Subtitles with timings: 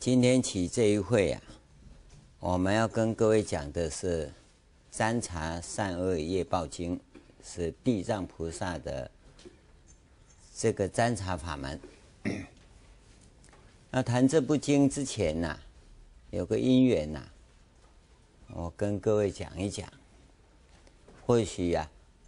[0.00, 1.42] 今天起这一会啊，
[2.38, 4.26] 我们要跟各位讲的是
[4.90, 6.96] 《三查善恶业报经》，
[7.44, 9.10] 是地藏菩萨的
[10.56, 11.78] 这个占查法门。
[13.92, 15.60] 那谈这部经之前呐、
[16.30, 17.22] 有个因缘呐、
[18.54, 19.86] 我跟各位讲一讲。
[21.26, 21.82] 或许呀、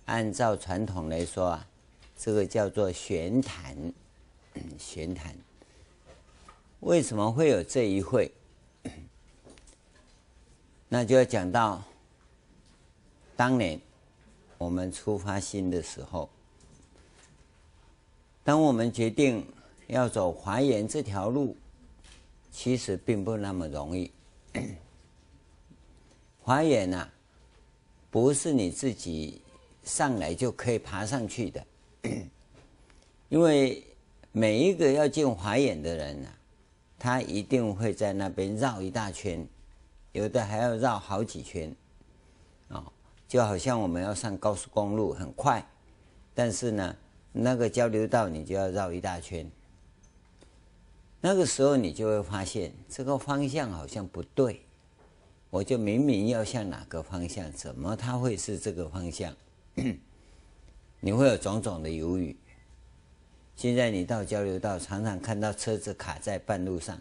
[0.05, 1.67] 啊，按照传统来说啊，
[2.19, 3.95] 这个叫做玄谈，
[4.79, 5.35] 玄谈。
[6.83, 8.31] 为什么会有这一会？
[10.91, 11.81] 那就要讲到
[13.37, 13.81] 当年
[14.59, 16.29] 我们出发心的时候，
[18.43, 19.47] 当我们决定
[19.87, 21.57] 要走华严这条路，
[22.51, 24.11] 其实并不那么容易。
[26.43, 27.09] 华严呐，
[28.11, 29.41] 不是你自己
[29.85, 31.65] 上来就可以爬上去的，
[33.31, 33.87] 因为
[34.33, 36.29] 每一个要进华严的人呐。
[37.03, 39.45] 他一定会在那边绕一大圈，
[40.13, 41.75] 有的还要绕好几圈，
[42.69, 42.87] 啊，
[43.27, 45.67] 就好像我们要上高速公路很快，
[46.33, 46.95] 但是呢，
[47.33, 49.51] 那个交流道你就要绕一大圈。
[51.21, 54.63] 那个时候你就会发现这个方向好像不对，
[55.51, 59.35] 我就明明要向哪个方向，怎么它会是这个方向？
[61.01, 62.37] 你会有种种的犹豫。
[63.63, 67.01] 现在你到交流道，常常看到车子卡在半路上。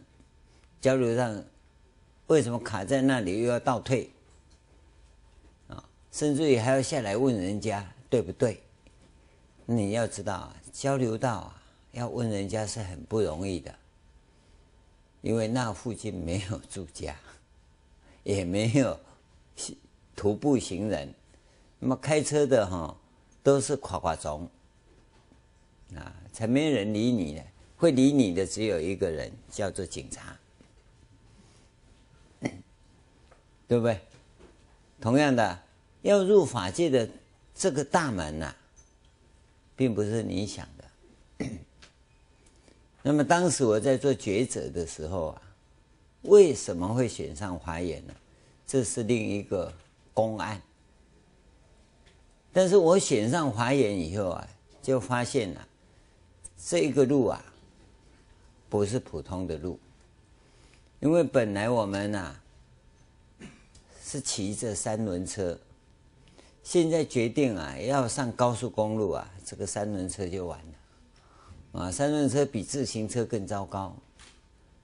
[0.80, 1.28] 交流道
[2.28, 4.12] 为什么卡在那里，又要倒退？
[5.70, 8.62] 啊，甚至于还要下来问人家对不对？
[9.66, 11.63] 你要知道啊，交流道啊，
[11.94, 13.74] 要问人家是很不容易的，
[15.22, 17.16] 因为那附近没有住家，
[18.22, 19.00] 也没有
[20.16, 21.12] 徒步行人，
[21.80, 22.96] 那么开车的哈，
[23.41, 24.47] 都是垮垮种。
[25.96, 27.41] 啊，才没人理你呢。
[27.78, 30.38] 会理你的只有一个人，叫做警察，
[33.68, 34.00] 对不对？
[35.00, 35.59] 同样的，
[36.03, 37.09] 要入法界的
[37.56, 38.56] 这个大门呐、
[39.75, 41.47] 并不是你想的。
[43.02, 45.41] 那么当时我在做抉择的时候啊，
[46.22, 48.13] 为什么会选上华严呢？
[48.68, 49.73] 这是另一个
[50.13, 50.62] 公案。
[52.53, 54.47] 但是我选上华严以后啊，
[54.84, 55.68] 就发现了、
[56.63, 57.44] 这个路啊，
[58.69, 59.79] 不是普通的路，
[60.99, 62.35] 因为本来我们呐
[64.03, 65.57] 是骑着三轮车，
[66.63, 71.91] 现在决定啊要上高速公路啊，这个三轮车就完了啊！
[71.91, 73.95] 三轮车比自行车更糟糕，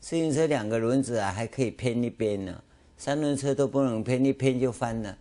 [0.01, 2.63] 自行车两个轮子啊还可以偏一边呢，
[2.97, 5.15] 三轮车都不能偏，一偏就翻了，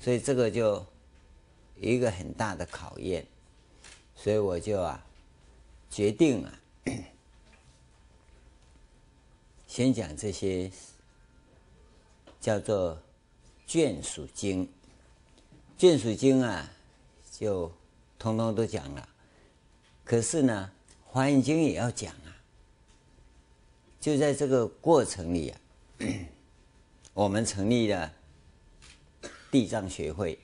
[0.00, 0.84] 所以这个就
[1.78, 3.26] 一个很大的考验，
[4.14, 5.02] 所以我就啊。
[5.90, 6.60] 决定啊，
[9.66, 10.70] 先讲这些
[12.40, 13.00] 叫做
[13.66, 14.68] 眷属经，
[15.78, 16.70] 眷属经啊，
[17.32, 17.72] 就
[18.18, 19.08] 通通都讲了。
[20.04, 20.70] 可是呢，
[21.04, 22.36] 华严经也要讲啊。
[24.00, 25.60] 就在这个过程里啊，
[27.14, 28.12] 我们成立了
[29.50, 30.38] 地藏学会，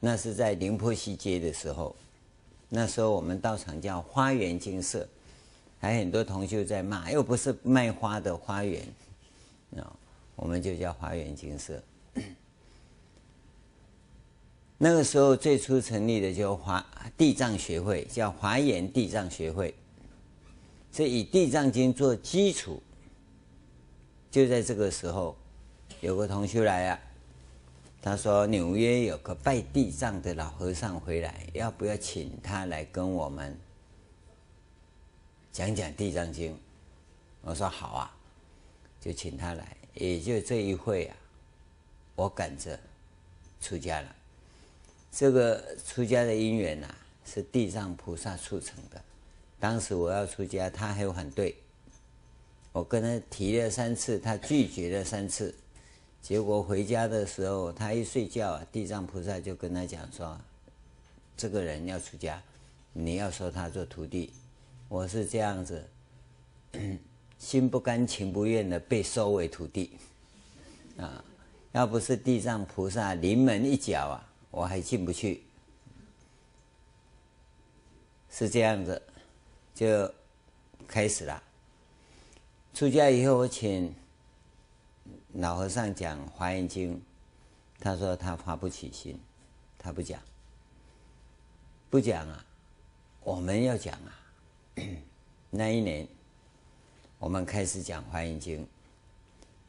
[0.00, 1.94] 那是在宁波西街的时候。
[2.74, 5.06] 那时候我们道场叫花园精舍，
[5.78, 8.82] 还很多同学在骂，又不是卖花的花园，
[9.76, 9.92] 啊，
[10.34, 11.82] 我们就叫花园精舍。
[14.78, 16.84] 那个时候最初成立的就华
[17.14, 19.74] 地藏学会，叫华严地藏学会，
[20.94, 22.82] 是以地藏经做基础。
[24.30, 25.36] 就在这个时候，
[26.00, 27.00] 有个同学来了。
[28.04, 33.56] 他说：“纽约有个拜地藏的老和尚回来，要不要请他来跟我们
[35.52, 36.52] 讲讲《地藏经》？”
[37.42, 38.16] 我说：“好啊，
[39.00, 41.16] 就请他来。”也就这一会啊，
[42.16, 42.76] 我赶着
[43.60, 44.16] 出家了。
[45.12, 49.00] 这个出家的因缘呐、啊，是地藏菩萨促成的。
[49.60, 51.54] 当时我要出家，他还有反对，
[52.72, 55.54] 我跟他提了三次，他拒绝了三次。
[56.22, 60.38] 结果回家的时候，他一睡觉啊，地藏菩萨就跟他讲说
[61.36, 62.40] ：“这个人要出家，
[62.92, 64.32] 你要收他做徒弟。”
[64.88, 65.84] 我是这样子，
[67.38, 69.98] 心不甘情不愿的被收为徒弟
[70.96, 71.24] 啊！
[71.72, 75.42] 要不是地藏菩萨临门一脚啊，我还进不去。
[78.30, 79.02] 是这样子，
[79.74, 80.08] 就
[80.86, 81.42] 开始了。
[82.72, 83.92] 出家以后，我请。
[85.34, 86.94] 老和尚讲《华严经》，
[87.80, 89.18] 他说他发不起心，
[89.78, 90.20] 他不讲，
[91.88, 92.44] 不讲啊，
[93.22, 94.18] 我们要讲啊。
[95.48, 96.06] 那一年，
[97.18, 98.60] 我们开始讲《华严经》。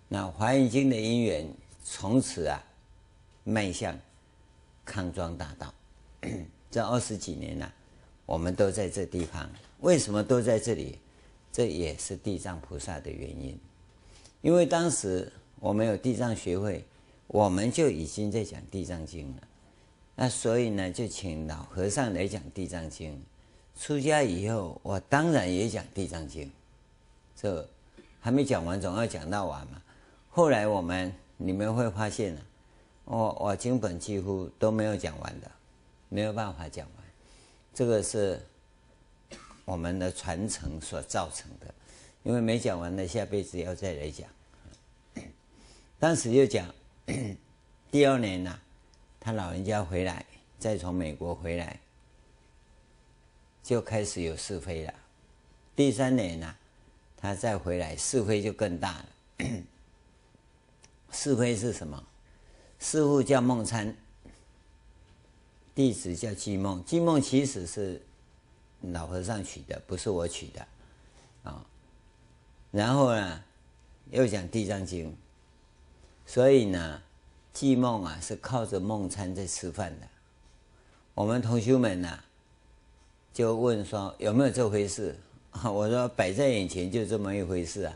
[0.10, 1.48] 那《华严经》的因缘
[1.83, 2.62] 从此啊，
[3.45, 3.98] 迈向
[4.83, 5.74] 康庄大道。
[6.69, 7.71] 这二十几年呢、
[8.25, 9.50] 我们都在这地方。
[9.80, 11.00] 为什么都在这里？
[11.54, 13.57] 这也是地藏菩萨的原因。
[14.42, 15.31] 因为当时
[15.63, 16.83] 我们有地藏学会，
[17.25, 19.48] 我们就已经在讲《地藏经》了。
[20.13, 23.13] 那所以呢，就请老和尚来讲《地藏经》。
[23.81, 26.48] 出家以后，我当然也讲《地藏经》。
[27.33, 27.65] 这
[28.19, 29.81] 还没讲完，总要讲到完嘛。
[30.30, 32.42] 后来我们你们会发现呢，
[33.06, 35.50] 我我经本几乎都没有讲完的，
[36.09, 37.06] 没有办法讲完。
[37.74, 38.38] 这个是
[39.63, 41.74] 我们的传承所造成的，
[42.24, 44.27] 因为没讲完的，下辈子要再来讲。
[46.03, 46.67] 当时就讲，
[47.89, 48.59] 第二年呢，
[49.21, 50.25] 他老人家回来，
[50.59, 51.79] 再从美国回来，
[53.63, 54.94] 就开始有是非了。
[55.77, 56.55] 第三年呢？
[57.15, 59.05] 他再回来，是非就更大了。
[61.09, 62.06] 是非是什么？
[62.79, 63.95] 师父叫梦参，
[65.73, 66.83] 弟子叫寂梦。
[66.83, 68.01] 寂梦其实是
[68.81, 70.67] 老和尚取的，不是我取的
[71.44, 71.65] 啊。
[72.71, 73.41] 然后呢，
[74.11, 75.09] 又讲《地藏经》，
[76.25, 77.01] 所以呢，
[77.53, 80.07] 寂梦啊是靠着梦参在吃饭的。
[81.13, 82.19] 我们同学们呢，
[83.33, 85.15] 就问说有没有这回事？
[85.63, 87.95] 我说摆在眼前就这么一回事啊！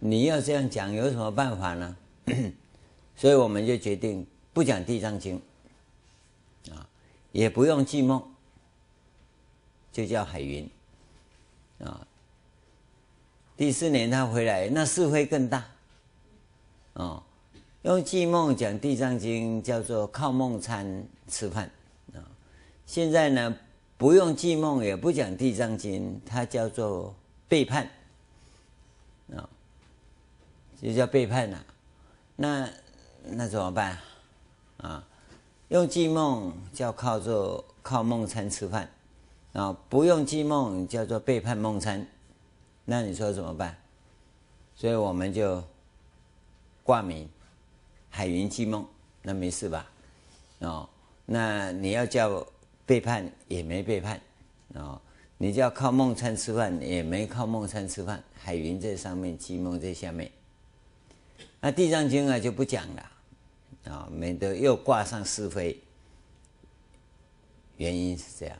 [0.00, 1.96] 你要这样讲，有什么办法呢？
[3.14, 5.40] 所以我们就决定不讲《地藏经》，
[6.74, 6.88] 啊，
[7.30, 8.20] 也不用寂梦，
[9.92, 10.68] 就叫海云，
[11.78, 12.04] 啊。
[13.56, 15.64] 第四年他回来，那是非更大，
[16.94, 17.22] 啊，
[17.86, 21.70] 用寂梦讲《地藏经》，叫做靠梦参吃饭，
[22.12, 22.18] 啊，
[22.84, 23.56] 现在呢？
[23.96, 27.14] 不用寂梦，也不讲地藏经，它叫做
[27.46, 27.88] 背叛
[29.32, 29.48] 啊，
[30.82, 31.64] 就叫背叛呐、啊。
[32.34, 32.68] 那
[33.22, 33.96] 那怎么办
[34.78, 35.06] 啊？
[35.68, 38.90] 用寂梦叫靠做靠梦参吃饭
[39.52, 42.04] 啊，不用寂梦叫做背叛梦参。
[42.84, 43.78] 那你说怎么办？
[44.74, 45.62] 所以我们就
[46.82, 47.28] 挂名
[48.16, 48.88] 海云寂梦，
[49.20, 49.86] 那没事吧？
[50.60, 50.88] 哦，
[51.26, 52.46] 那你要叫。
[52.86, 54.20] 背叛也没背叛，
[54.74, 55.02] 哦，
[55.38, 58.22] 你就要靠梦参吃饭，也没靠梦参吃饭。
[58.32, 60.30] 海云在上面，寂梦在下面。
[61.60, 63.10] 那地藏经啊就不讲了，
[63.90, 65.82] 啊，免得又挂上是非。
[67.76, 68.56] 原因是这样。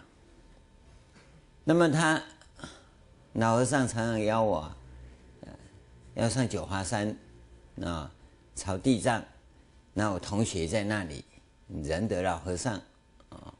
[1.63, 2.21] 那么他
[3.35, 4.77] 老和尚常常邀我，
[6.15, 7.17] 要上九华山，
[7.81, 8.11] 啊，
[8.57, 9.25] 朝地藏。
[9.99, 11.25] 那我同学在那里，
[11.83, 12.75] 仁德老和尚。
[13.31, 13.55] 啊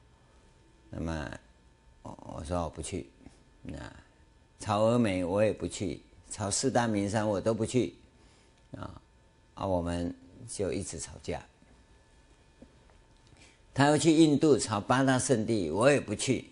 [0.91, 1.31] 那么，
[2.03, 3.09] 我说我不去，
[3.63, 3.79] 那
[4.61, 7.95] 朝峨眉我也不去，朝四大名山我都不去，
[8.77, 9.01] 啊，
[9.55, 10.15] 啊，我们
[10.47, 11.43] 就一直吵架。
[13.73, 16.51] 他要去印度朝八大圣地，我也不去。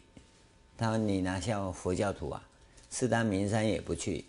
[0.79, 2.43] 他说：“你哪像佛教徒啊？
[2.89, 4.25] 四大名山也不去，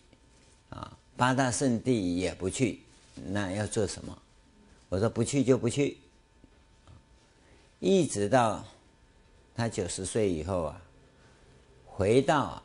[0.69, 2.81] 啊，八大圣地也不去，
[3.27, 4.21] 那要做什么？”
[4.89, 5.97] 我说：“不去就不去。”
[7.79, 8.65] 一直到。
[9.57, 10.81] 他九十岁以后啊，
[11.85, 12.61] 回到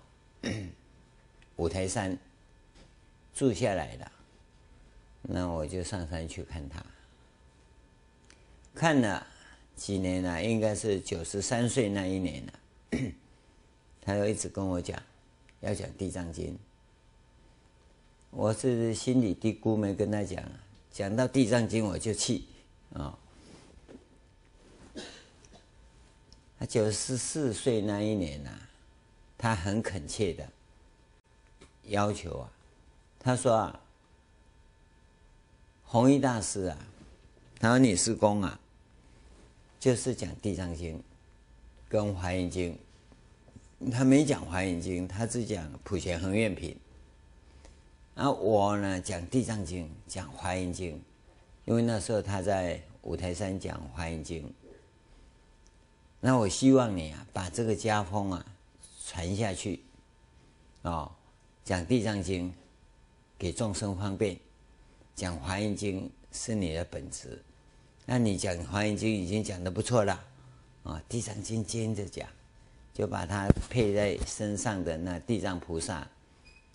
[1.54, 2.18] 五台山
[3.32, 4.12] 住下来了。
[5.22, 6.84] 那我就上山去看他，
[8.74, 9.24] 看了
[9.76, 12.52] 几年了，应该是九十三岁那一年了。
[14.02, 15.00] 他又一直跟我讲
[15.60, 16.54] 要讲《地藏经》，
[18.30, 20.42] 我是心里嘀咕没跟他讲，
[20.92, 22.46] 讲到《地藏经》我就气
[22.92, 23.16] 啊。
[26.58, 28.50] 他九十四岁那一年呐、
[29.38, 30.46] 他很恳切的
[31.84, 32.52] 要求啊，
[33.18, 33.80] 他说啊，
[35.84, 36.78] 弘一大师啊，
[37.58, 38.60] 他说你师公啊，
[39.78, 40.98] 就是讲《地藏经》
[41.88, 42.78] 跟《华严经》，
[43.90, 46.72] 他没讲《华严经》，他只讲《普贤恒愿品》。
[48.14, 50.96] 然后我呢讲《地藏经》，讲《华严经》，
[51.64, 54.42] 因为那时候他在五台山讲《华严经》。
[56.20, 58.44] 那我希望你啊，把这个家风啊
[59.06, 59.80] 传下去，
[60.82, 61.10] 哦，
[61.64, 62.50] 讲《地藏经》
[63.38, 64.38] 给众生方便，
[65.14, 67.42] 讲《华严经》是你的本职。
[68.04, 70.12] 那你讲《华严经》已经讲的不错了，
[70.82, 72.28] 啊、《地藏经》接着讲，
[72.92, 76.06] 就把它配在身上的那地藏菩萨，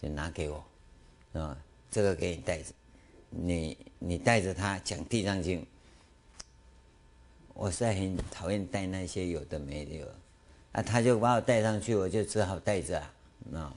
[0.01, 0.63] 就拿给我，
[1.41, 1.57] 啊、
[1.91, 2.65] 这个给你带着，
[3.29, 5.61] 你你带着他讲《地藏经》。
[7.53, 10.13] 我实在很讨厌带那些有的没的，
[10.73, 13.13] 啊，他就把我带上去，我就只好带着啊，
[13.53, 13.75] 啊，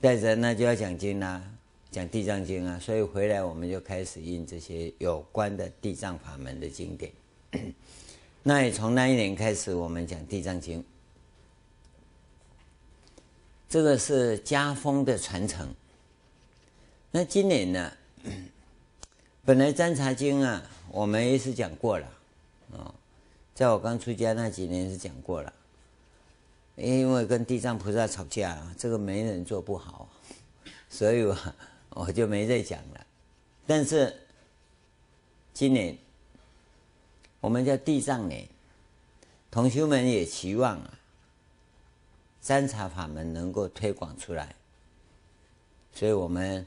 [0.00, 1.42] 带着那就要讲经啦，
[1.90, 7.12] 讲地藏经啊，所以回来我们就开始印这些有关的地藏法门的经典。
[8.42, 10.84] 那也从那一年开始，我们讲地藏经。
[13.68, 15.72] 这个是家风的传承。
[17.12, 17.92] 那今年呢？
[19.44, 20.62] 本来占察经啊，
[20.92, 22.06] 我们也是讲过了，
[22.72, 22.94] 啊，
[23.54, 25.52] 在我刚出家那几年是讲过了，
[26.76, 30.08] 因为跟地藏菩萨吵架，这个没人做不好，
[30.88, 31.36] 所以我
[31.90, 33.06] 我就没再讲了。
[33.66, 34.14] 但是
[35.52, 35.98] 今年
[37.40, 38.46] 我们叫地藏年，
[39.50, 40.94] 同学们也期望啊。
[42.42, 44.54] 占察法门能够推广出来，
[45.92, 46.66] 所以我们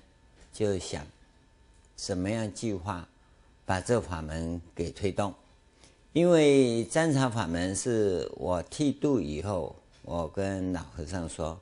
[0.54, 1.06] 就想，
[1.96, 3.08] 怎么样计划
[3.66, 5.34] 把这法门给推动？
[6.14, 11.60] 因为占察法门是我剃度以后，我跟老和尚说：“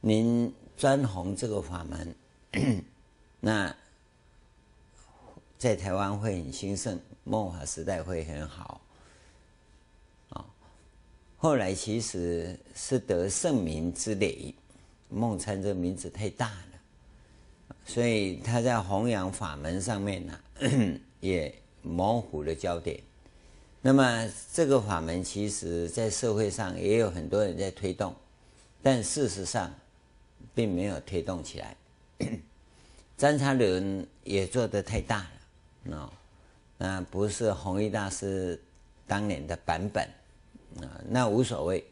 [0.00, 2.14] 您专弘这个法门，
[3.38, 3.76] 那
[5.58, 8.80] 在台湾会很兴盛，末法时代会很好。”
[10.30, 10.46] 啊
[11.36, 14.54] 后来其实是得圣名之累，
[15.10, 16.50] 梦参这个名字太大，
[17.86, 20.40] 所以他在弘扬法门上面呢，
[21.20, 23.00] 也模糊了焦点。
[23.80, 28.14] 那么这个法门其实在社会上也有很多人在推动，
[28.82, 29.72] 但事实上
[30.54, 31.76] 并没有推动起来。
[33.16, 35.26] 占察轮也做得太大
[35.84, 36.12] 了，
[36.76, 38.60] 那不是弘一大师
[39.06, 40.04] 当年的版本。
[40.82, 41.82] 啊，那无所谓。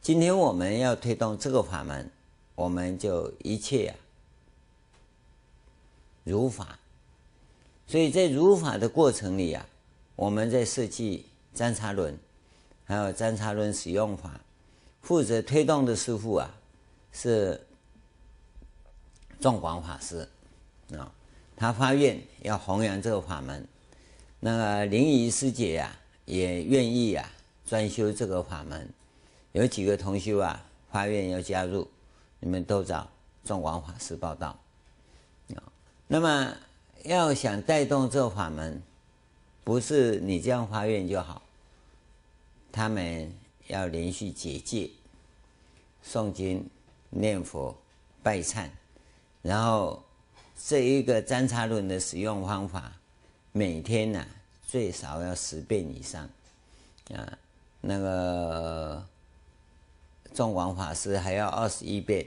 [0.00, 2.10] 今天我们要推动这个法门，
[2.54, 3.94] 我们就一切啊，
[6.30, 6.78] 如法。
[7.86, 9.66] 所以在如法的过程里啊，
[10.14, 12.16] 我们在设计占察轮，
[12.84, 14.40] 还有占察轮使用法，
[15.02, 16.54] 负责推动的师傅啊，
[17.12, 17.60] 是
[19.40, 20.28] 众广法师
[20.96, 21.12] 啊，
[21.56, 23.66] 他发愿要弘扬这个法门。
[24.38, 27.28] 那个灵仪师姐呀、啊，也愿意啊。
[27.66, 28.88] 专修这个法门，
[29.52, 30.60] 有几个同修啊
[30.90, 31.86] 发愿要加入，
[32.40, 33.08] 你们都找
[33.44, 34.58] 众广法师报到。
[36.12, 36.56] 那么
[37.04, 38.82] 要想带动这法门，
[39.62, 41.40] 不是你这样发愿就好，
[42.72, 43.32] 他们
[43.68, 44.90] 要连续结戒、
[46.04, 46.68] 诵经、
[47.10, 47.80] 念佛、
[48.24, 48.68] 拜忏，
[49.40, 50.02] 然后
[50.66, 52.92] 这一个占察论的使用方法，
[53.52, 54.26] 每天呢、
[54.66, 56.28] 最少要十遍以上，
[57.14, 57.38] 啊。
[57.82, 59.06] 那个
[60.34, 62.26] 众广法师还要二十一遍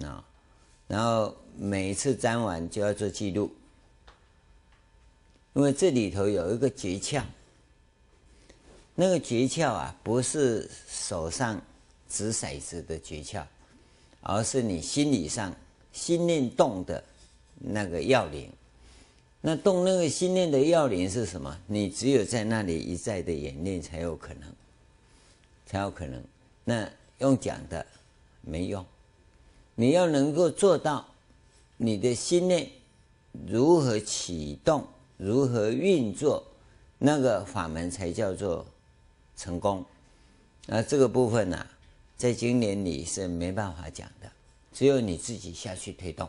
[0.00, 0.24] 啊，
[0.86, 3.50] 然后每一次占完就要做记录，
[5.54, 7.22] 因为这里头有一个诀窍，
[8.94, 11.60] 那个诀窍啊，不是手上
[12.08, 13.44] 掷骰子的诀窍，
[14.20, 15.54] 而是你心理上
[15.92, 17.02] 心念动的
[17.58, 18.50] 那个要领。
[19.40, 21.56] 那动那个心念的要领是什么？
[21.66, 24.42] 你只有在那里一再的演练才有可能。
[25.68, 26.22] 才有可能，
[26.62, 26.88] 那
[27.18, 27.84] 用讲的
[28.40, 28.86] 没用，
[29.76, 31.06] 你要能够做到，
[31.76, 32.68] 你的心念
[33.46, 34.86] 如何启动，
[35.18, 36.42] 如何运作，
[36.98, 38.66] 那个法门才叫做
[39.36, 39.84] 成功。
[40.66, 41.66] 那这个部分呢、
[42.16, 44.32] 在今年里是没办法讲的，
[44.72, 46.28] 只有你自己下去推动。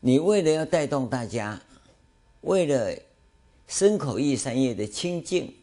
[0.00, 1.58] 你为了要带动大家，
[2.42, 2.94] 为了
[3.66, 5.54] 身口意三业的清净，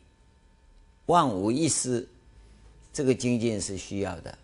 [1.05, 2.07] 万无一失。
[2.91, 4.37] 这个精进是需要的。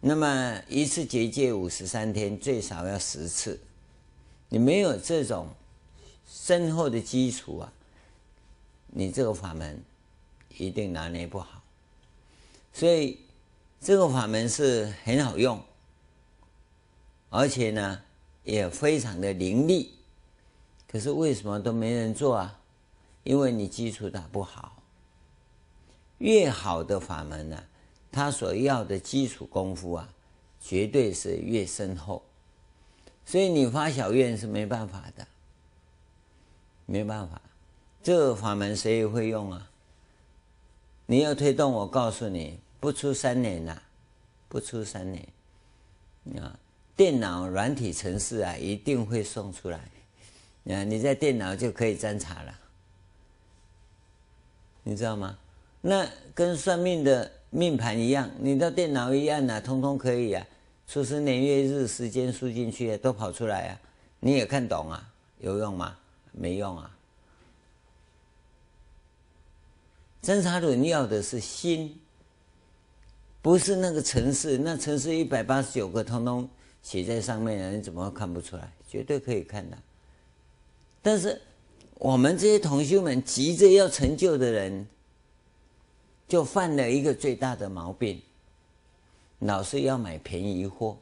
[0.00, 3.60] 那么一次结界五十三天，最少要十次。
[4.48, 5.48] 你没有这种
[6.26, 7.72] 深厚的基础啊，
[8.86, 9.82] 你这个法门
[10.56, 11.62] 一定拿捏不好。
[12.72, 13.18] 所以
[13.80, 15.60] 这个法门是很好用，
[17.28, 18.00] 而且呢
[18.44, 19.94] 也非常的灵力。
[20.86, 22.60] 可是为什么都没人做啊？
[23.24, 24.80] 因为你基础打不好。
[26.18, 27.64] 越好的法门呢、
[28.10, 30.08] 他所要的基础功夫啊，
[30.60, 32.22] 绝对是越深厚。
[33.24, 35.26] 所以你发小愿是没办法的，
[36.86, 37.40] 没办法。
[38.02, 39.70] 这个法门谁也会用啊？
[41.04, 43.82] 你要推动，我告诉你，不出三年呐、
[44.48, 45.28] 不出三年，
[46.42, 46.58] 啊，
[46.96, 49.78] 电脑软体程式啊，一定会送出来。
[50.74, 52.54] 啊，你在电脑就可以侦查了，
[54.82, 55.38] 你知道吗？
[55.80, 60.46] 那跟算命的命盘一样，你到电脑一按啊，通通可以啊，
[60.86, 63.80] 出生年月日时间输进去都跑出来啊，
[64.20, 65.96] 你也看懂啊，有用吗？
[66.32, 66.94] 没用啊。
[70.20, 71.98] 占察轮要的是心，
[73.40, 76.48] 不是那个城市，那城市一百八十九个，通通
[76.82, 78.70] 写在上面了，你怎么会看不出来？
[78.86, 79.76] 绝对可以看到。
[81.00, 81.40] 但是
[81.94, 84.86] 我们这些同修们急着要成就的人，
[86.28, 88.20] 就犯了一个最大的毛病，
[89.40, 90.96] 老是要买便宜货。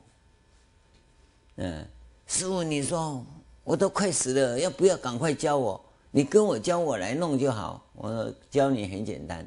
[1.57, 1.85] 嗯，
[2.29, 3.25] 师傅，你说
[3.65, 5.79] 我都快死了，要不要赶快教我？
[6.13, 7.85] 你跟我教我来弄就好。
[7.95, 9.47] 我说教你很简单，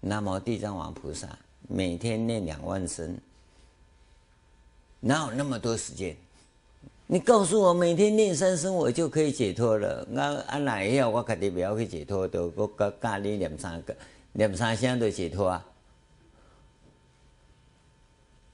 [0.00, 1.28] 南无地藏王菩萨，
[1.68, 3.16] 每天念两万声，
[4.98, 6.16] 哪有那么多时间？
[7.06, 10.04] 你告诉我每天念三声，我就可以解脱了。
[10.10, 13.94] 那按哪样我肯定不要去解脱，都我教教你念三个。
[14.36, 15.66] 两三香都解脱啊，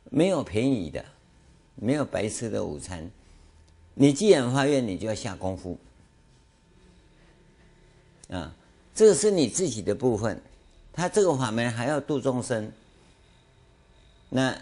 [0.04, 1.04] 没有便宜的，
[1.74, 3.10] 没有白吃的午餐。
[3.94, 5.76] 你既然发愿，你就要下功夫
[8.30, 8.54] 啊，
[8.94, 10.40] 这个是你自己的部分。
[10.92, 12.70] 他这个法门还要度众生，
[14.28, 14.56] 那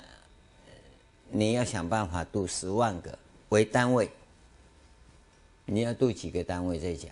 [1.28, 3.18] 你要想办法度十万个
[3.50, 4.10] 为单位，
[5.66, 7.10] 你要度几个单位再讲，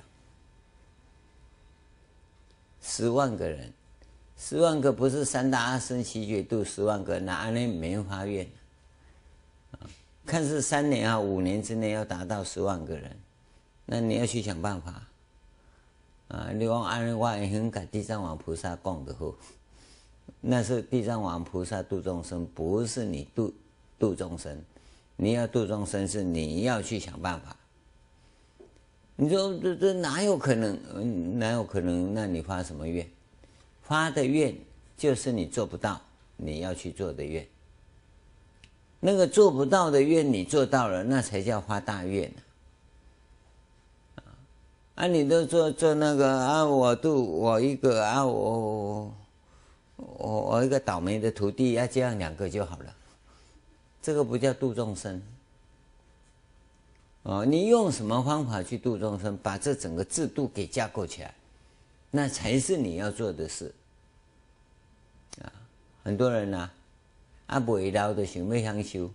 [2.80, 3.70] 十万个人。
[4.38, 8.46] 十万个不是三大阿僧只劫度十万个，那阿弥没发愿，
[10.24, 13.16] 看是三年啊五年之内要达到十万个人，
[13.84, 15.02] 那你要去想办法
[16.28, 16.50] 啊！
[16.54, 19.34] 你往阿弥我也很感地藏王菩萨供的好，
[20.40, 23.52] 那是地藏王菩萨度众生，不是你度
[23.98, 24.56] 度众生。
[25.16, 27.56] 你要度众生是你要去想办法。
[29.16, 30.78] 你说这这哪有可能？
[30.94, 32.14] 嗯，哪有可能？
[32.14, 33.04] 那你发什么愿？
[33.88, 34.54] 发的愿
[34.98, 35.98] 就是你做不到，
[36.36, 37.46] 你要去做的愿。
[39.00, 42.30] 那个做不到的愿你做到了，那才叫发大愿
[44.16, 44.20] 啊！
[44.96, 49.14] 啊，你都做做那个啊，我度我一个啊，我我
[49.96, 52.94] 我我一个倒霉的徒弟啊，这样两个就好了。
[54.02, 55.22] 这个不叫度众生
[57.22, 59.34] 哦，你用什么方法去度众生？
[59.38, 61.34] 把这整个制度给架构起来。
[62.10, 63.72] 那才是你要做的事！
[66.02, 66.74] 很多人呐、啊，
[67.46, 69.10] 阿不为老的想要享受，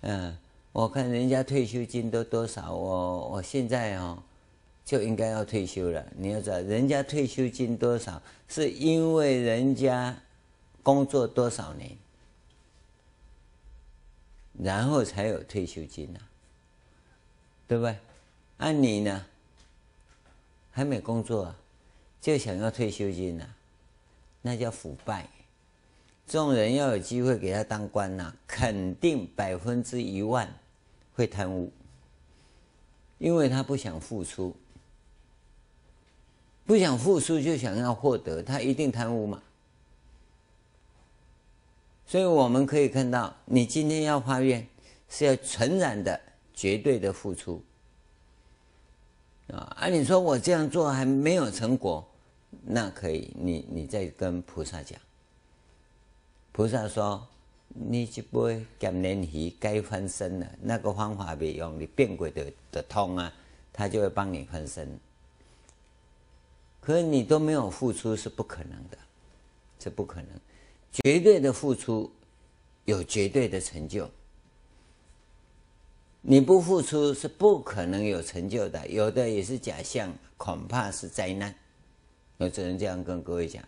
[0.00, 0.36] 嗯，
[0.72, 4.22] 我看人家退休金都多少，我我现在哦
[4.84, 6.04] 就应该要退休了。
[6.16, 10.16] 你要知道，人家退休金多少，是因为人家
[10.82, 11.96] 工作多少年，
[14.58, 16.20] 然后才有退休金呐、
[17.68, 17.96] 对不对？
[18.58, 19.26] 按、你呢，
[20.70, 21.56] 还没工作啊？
[22.20, 23.46] 就想要退休金呐、
[24.42, 25.28] 那叫腐败。
[26.26, 30.52] 这种人要有机会给他当官呐、肯定百分之一万
[31.14, 31.70] 会贪污，
[33.18, 34.54] 因为他不想付出，
[36.64, 39.40] 不想付出就想要获得，他一定贪污嘛。
[42.08, 44.66] 所以我们可以看到，你今天要发愿，
[45.08, 46.20] 是要纯然的、
[46.52, 47.62] 绝对的付出。
[49.52, 52.04] 啊，按你说我这样做还没有成果，
[52.64, 54.98] 那可以，你你再跟菩萨讲。
[56.56, 57.28] 菩萨说，
[57.68, 63.30] 你这杯咸鲶鱼该翻身了，那个方法没用，你变鬼的的通啊，
[63.74, 64.98] 他就会帮你翻身。
[66.80, 68.96] 可是你都没有付出，是不可能的，
[69.78, 70.28] 这不可能。
[70.92, 72.10] 绝对的付出，
[72.86, 74.08] 有绝对的成就。
[76.22, 81.54] 你不付出是不可能有成就的，有的也是假象，恐怕是灾难。
[82.38, 83.62] 我只能这样跟各位讲。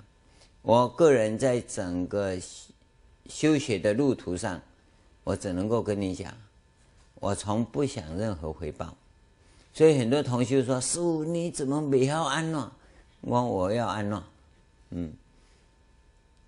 [0.62, 2.36] 我个人在整个
[3.28, 4.60] 修学的路途上，
[5.22, 6.34] 我只能够跟你讲，
[7.16, 8.96] 我从不想任何回报。
[9.72, 12.72] 所以很多同学说：“师父，你怎么没要安乐？”
[13.20, 14.24] 我我要安乐，
[14.90, 15.12] 嗯，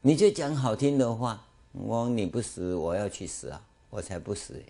[0.01, 1.47] 你就讲好听的话。
[1.73, 3.64] 我你不死，我要去死啊！
[3.90, 4.61] 我才不死。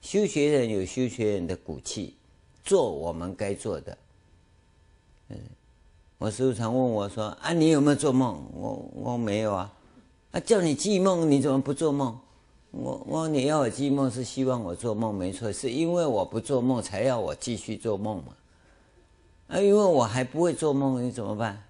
[0.00, 2.16] 修学人有修学人的骨气，
[2.64, 3.96] 做我们该做的。
[6.22, 9.72] 我师父常问我说：“啊，你有没有做梦？”我我没有啊。
[10.30, 12.16] 啊，叫你记梦，你怎么不做梦？
[12.70, 18.36] 我我你要我记梦是希望我做梦，没错，是因为我不做梦才要我继续做梦嘛。
[19.48, 21.60] 啊，因为我还不会做梦，你怎么办？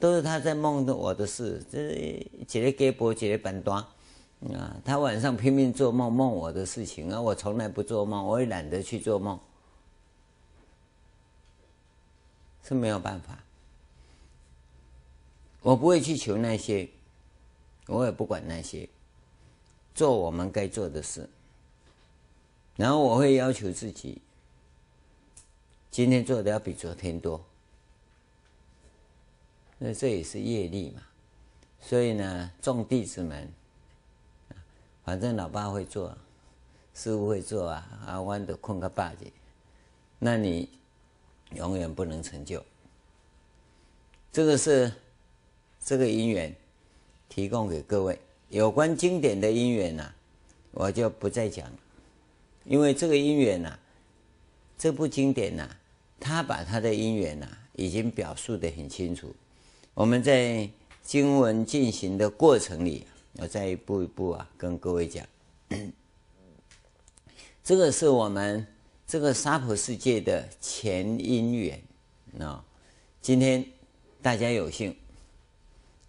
[0.00, 3.78] 都是他在梦的我的事，这一个给波，一个板端。
[4.52, 9.38] 啊，他晚上拼命做梦，梦我的事情啊，我从来不做梦，我也懒得去做梦，
[12.64, 13.38] 是没有办法。
[15.62, 16.88] 我不会去求那些，
[17.86, 18.88] 我也不管那些，
[19.94, 21.28] 做我们该做的事。
[22.76, 24.20] 然后我会要求自己，
[25.90, 27.44] 今天做的要比昨天多，
[29.78, 31.02] 那这也是业力嘛。
[31.80, 33.50] 所以呢，众弟子们。
[35.04, 36.16] 反正老爸会做，
[36.94, 39.32] 师父会做啊，啊，我就困个爸去，
[40.20, 40.68] 那你
[41.56, 42.64] 永远不能成就。
[44.30, 44.92] 这个是
[45.84, 46.54] 这个因缘
[47.28, 48.18] 提供给各位，
[48.48, 50.12] 有关经典的因缘呐，
[50.70, 51.70] 我就不再讲，
[52.64, 53.78] 因为这个因缘呐，
[54.78, 55.68] 这部经典呐，
[56.20, 59.34] 他把他的因缘呐已经表述得很清楚，
[59.94, 60.68] 我们在
[61.02, 63.06] 经文进行的过程里。
[63.38, 65.26] 我再一步一步啊，跟各位讲，
[67.64, 68.66] 这个是我们
[69.06, 71.82] 这个娑婆世界的前因缘
[72.38, 72.62] 啊。
[73.22, 73.64] 今天
[74.20, 74.94] 大家有幸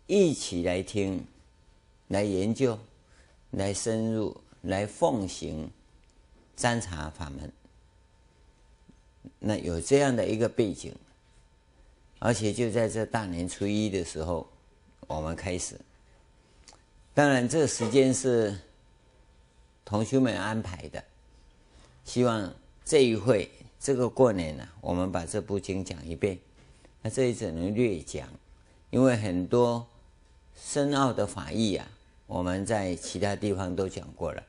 [0.08, 1.26] 一起来听、
[2.10, 2.78] 来研究、
[3.52, 5.70] 来深入、来奉行
[6.56, 7.52] 参禅法门，
[9.40, 10.94] 那有这样的一个背景，
[12.20, 14.48] 而且就在这大年初一的时候，
[15.08, 15.80] 我们开始。
[17.14, 18.60] 当然，这时间是
[19.86, 21.04] 同学们安排的。
[22.04, 26.38] 希望这一会这个过年呢、我们把这部经讲一遍。
[27.02, 28.28] 那这里只能略讲，
[28.90, 29.88] 因为很多
[30.56, 31.88] 深奥的法义啊，
[32.28, 34.44] 我们在其他地方都讲过了。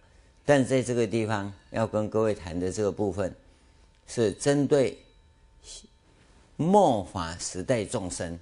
[0.44, 3.34] 但在这个地方要跟各位谈的这个部分，
[4.06, 4.98] 是针对
[6.56, 8.38] 末法时代众生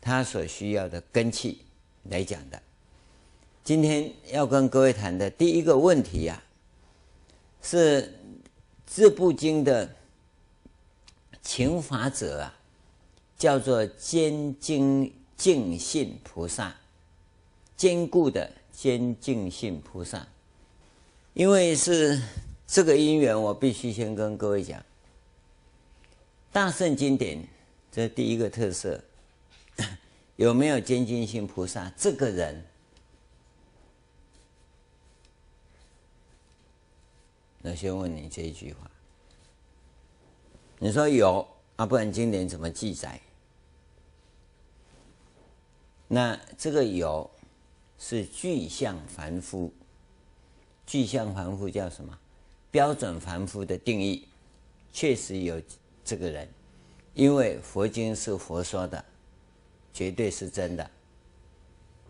[0.00, 1.62] 他所需要的根器
[2.04, 2.62] 来讲的。
[3.64, 8.14] 今天要跟各位谈的第一个问题呀、啊，是
[8.86, 9.90] 这部经的
[11.42, 12.54] 情法者啊，
[13.36, 16.76] 叫做坚精净信菩萨，
[17.76, 20.26] 坚固的坚净信菩萨。
[21.32, 22.20] 因为是
[22.66, 24.84] 这个因缘，我必须先跟各位讲，
[26.52, 27.46] 大圣经典
[27.90, 29.00] 这第一个特色，
[30.34, 32.64] 有没有坚进信菩萨这个人？
[37.60, 38.90] 那先问你这一句话，
[40.78, 41.46] 你说有
[41.76, 41.86] 啊？
[41.86, 43.20] 不然经典怎么记载？
[46.08, 47.30] 那这个有
[47.98, 49.72] 是具象凡夫，
[50.84, 52.18] 具象凡夫叫什么？
[52.70, 54.26] 标准凡夫的定义，
[54.92, 55.62] 确实有
[56.04, 56.48] 这个人，
[57.14, 59.04] 因为佛经是佛说的，
[59.92, 60.90] 绝对是真的。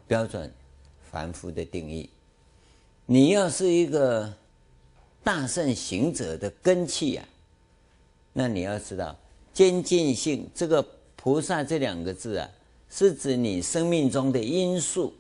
[0.06, 0.50] 标准
[1.11, 2.08] 凡夫的定义，
[3.04, 4.32] 你要是一个。
[5.20, 7.28] 大圣行者的根器啊，
[8.32, 9.14] 那你要知道，
[9.52, 10.82] 坚进性这个
[11.16, 12.48] 菩萨这两个字啊，
[12.90, 15.12] 是指你生命中的因素。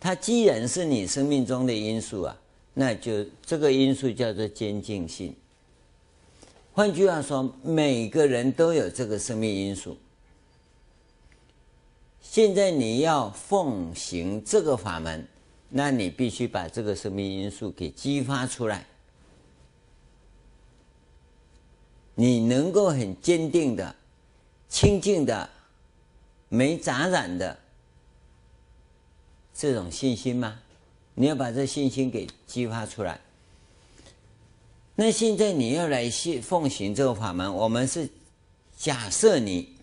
[0.00, 2.36] 它既然是你生命中的因素啊，
[2.74, 5.34] 那就这个因素叫做坚定性。
[6.72, 9.96] 换句话说，每个人都有这个生命因素。
[12.20, 15.26] 现在你要奉行这个法门。
[15.74, 18.86] 那你必须把这个生命因素给激发出来，
[22.14, 23.96] 你能够很坚定的、
[24.72, 25.50] 清净的、
[26.48, 27.58] 没杂染的
[29.52, 30.62] 这种信心吗？
[31.14, 33.20] 你要把这信心给激发出来。
[34.94, 38.08] 那现在你要来信奉行这个法门，我们是
[38.74, 39.76] 假设你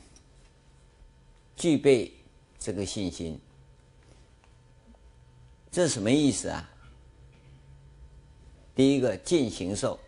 [1.55, 2.11] 具备
[2.57, 3.39] 这个信心。
[5.71, 6.67] 这什么意思啊？
[8.73, 9.99] 第一个，尽形寿，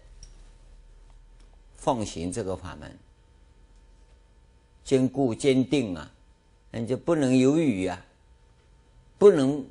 [1.76, 2.98] 奉行这个法门，
[4.84, 6.12] 坚固坚定啊，
[6.72, 8.06] 那就不能犹豫啊，
[9.18, 9.66] 不能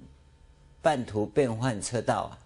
[0.80, 2.36] 半途变换车道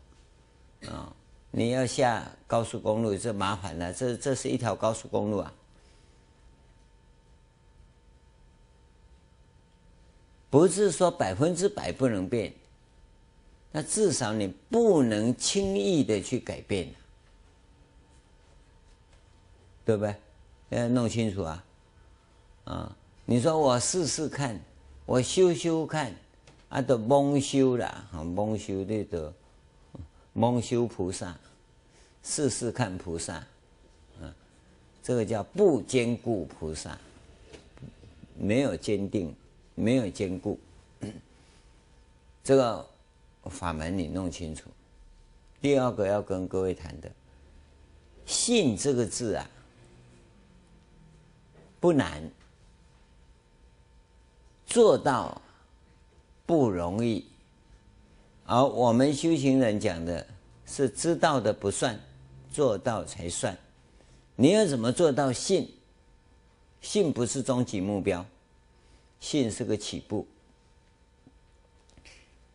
[0.82, 1.16] 啊，啊，
[1.50, 5.52] 你要下高速公路这麻烦了，这这是一条高速公路啊，
[10.50, 12.52] 不是说百分之百不能变。
[13.76, 16.94] 那至少你不能轻易的去改变，
[19.84, 20.14] 对不对？
[20.70, 21.64] 要弄清楚啊！
[22.64, 24.60] 啊，你说我试试看，
[25.06, 26.14] 我修修看，
[26.68, 29.32] 啊，都蒙修了，蒙修的都
[30.32, 31.38] 蒙修菩萨，
[32.22, 33.34] 试试看菩萨，
[34.20, 34.34] 啊，
[35.02, 36.98] 这个叫不坚固菩萨，
[38.38, 39.34] 没有坚定，
[39.74, 40.58] 没有坚固，
[42.42, 42.86] 这个。
[43.50, 44.70] 法门你弄清楚。
[45.60, 47.10] 第二个要跟各位谈的
[48.24, 49.46] “信”这个字啊，
[51.78, 52.26] 不难，
[54.66, 55.40] 做到
[56.46, 57.24] 不容易。
[58.44, 60.26] 而我们修行人讲的
[60.66, 61.98] 是知道的不算，
[62.52, 63.56] 做到才算。
[64.36, 65.68] 你要怎么做到信？
[66.80, 68.24] 信不是终极目标，
[69.20, 70.26] 信是个起步。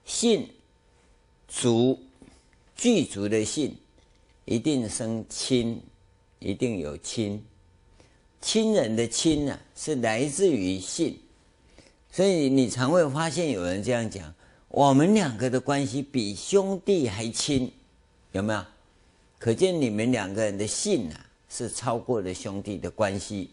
[0.06, 0.50] 信。
[1.52, 2.00] 足
[2.76, 3.76] 具足的信，
[4.46, 5.82] 一定生亲，
[6.38, 7.44] 一定有亲。
[8.40, 11.20] 亲人的亲啊，是来自于信，
[12.12, 14.34] 所以你常会发现有人这样讲：
[14.68, 17.72] 我们两个的关系比兄弟还亲，
[18.32, 18.66] 有没有？
[19.38, 23.52] 可见你们两个人的信啊，是超过了兄弟的关系，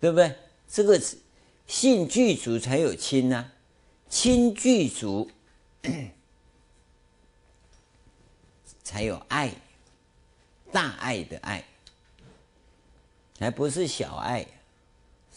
[0.00, 0.34] 对不对？
[0.68, 1.00] 这个
[1.66, 3.52] 信具足才有亲啊，
[4.08, 5.30] 亲具足
[8.82, 9.52] 才有爱，
[10.72, 11.64] 大爱的爱。
[13.38, 14.46] 还不是小爱，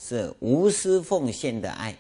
[0.02, 1.94] 是无私奉献的爱。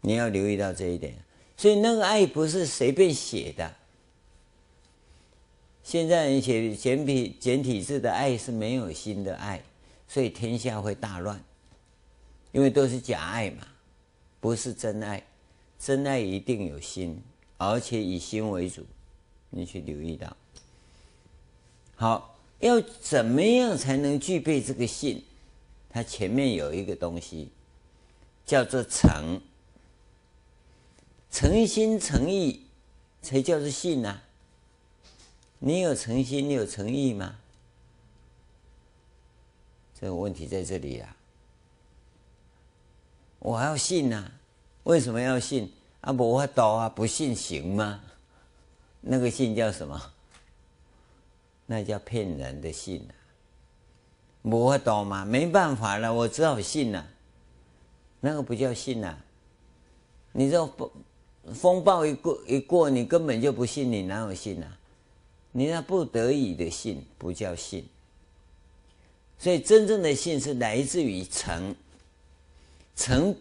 [0.00, 1.14] 你要留意到这一点，
[1.56, 3.74] 所以那个爱不是随便写的。
[5.84, 9.62] 现在人写简体简体字的爱是没有心的爱，
[10.08, 11.38] 所以天下会大乱，
[12.50, 13.66] 因为都是假爱嘛，
[14.40, 15.22] 不是真爱。
[15.78, 17.22] 真爱一定有心，
[17.58, 18.84] 而且以心为主。
[19.50, 20.34] 你去留意到，
[21.94, 22.32] 好。
[22.58, 25.22] 要怎么样才能具备这个信？
[25.96, 27.48] 它前面有一个东西，
[28.44, 29.40] 叫做诚。
[31.30, 32.66] 诚心诚意
[33.22, 34.20] 才叫做信呐、
[35.58, 37.38] 你有诚心，你有诚意吗？
[39.98, 41.16] 这个问题在这里啊。
[43.38, 44.32] 我要信呐、啊？
[44.82, 45.72] 为什么要信？
[46.02, 48.02] 啊，不会道啊，不信行吗？
[49.00, 50.12] 那个信叫什么？
[51.64, 53.16] 那叫骗人的信啊！
[54.48, 55.24] 我懂吗？
[55.24, 57.04] 没办法了，我只好信了。
[58.20, 59.18] 那个不叫信呐！
[60.32, 60.90] 你这风
[61.52, 64.78] 风暴一过一过，你根本就不信，你哪有信啊？
[65.50, 67.84] 你那不得已的信不叫信。
[69.38, 71.74] 所以真正的信是来自于诚，
[72.94, 73.34] 诚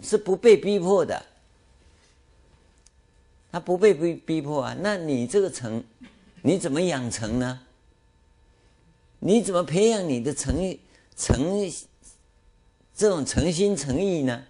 [0.00, 1.24] 是不被逼迫的，
[3.52, 4.76] 他不被逼逼迫啊。
[4.80, 5.82] 那你这个诚？
[6.42, 7.60] 你怎么养成呢？
[9.26, 10.78] 你怎么培养你的诚
[11.16, 11.72] 诚
[12.94, 14.44] 这种诚心诚意呢？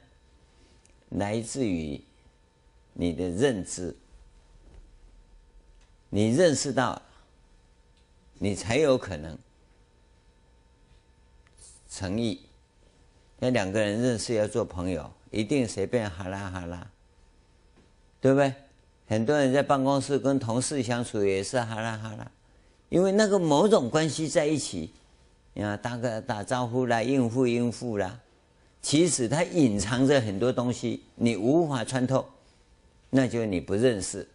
[1.10, 2.02] 来自于
[2.92, 3.94] 你的认知，
[6.08, 7.00] 你认识到，
[8.40, 9.38] 你才有可能
[11.88, 12.40] 诚意。
[13.38, 16.90] 那两个人认识要做朋友，一定随便哈拉哈拉，
[18.20, 18.52] 对不对？
[19.06, 22.28] 很多人在办公室跟同事相处也是哈啦哈啦，
[22.94, 24.88] 因为那个某种关系在一起，
[25.56, 28.20] 啊，打个打招呼啦，应付应付啦，
[28.80, 32.24] 其实它隐藏着很多东西，你无法穿透，
[33.10, 34.28] 那就你不认识，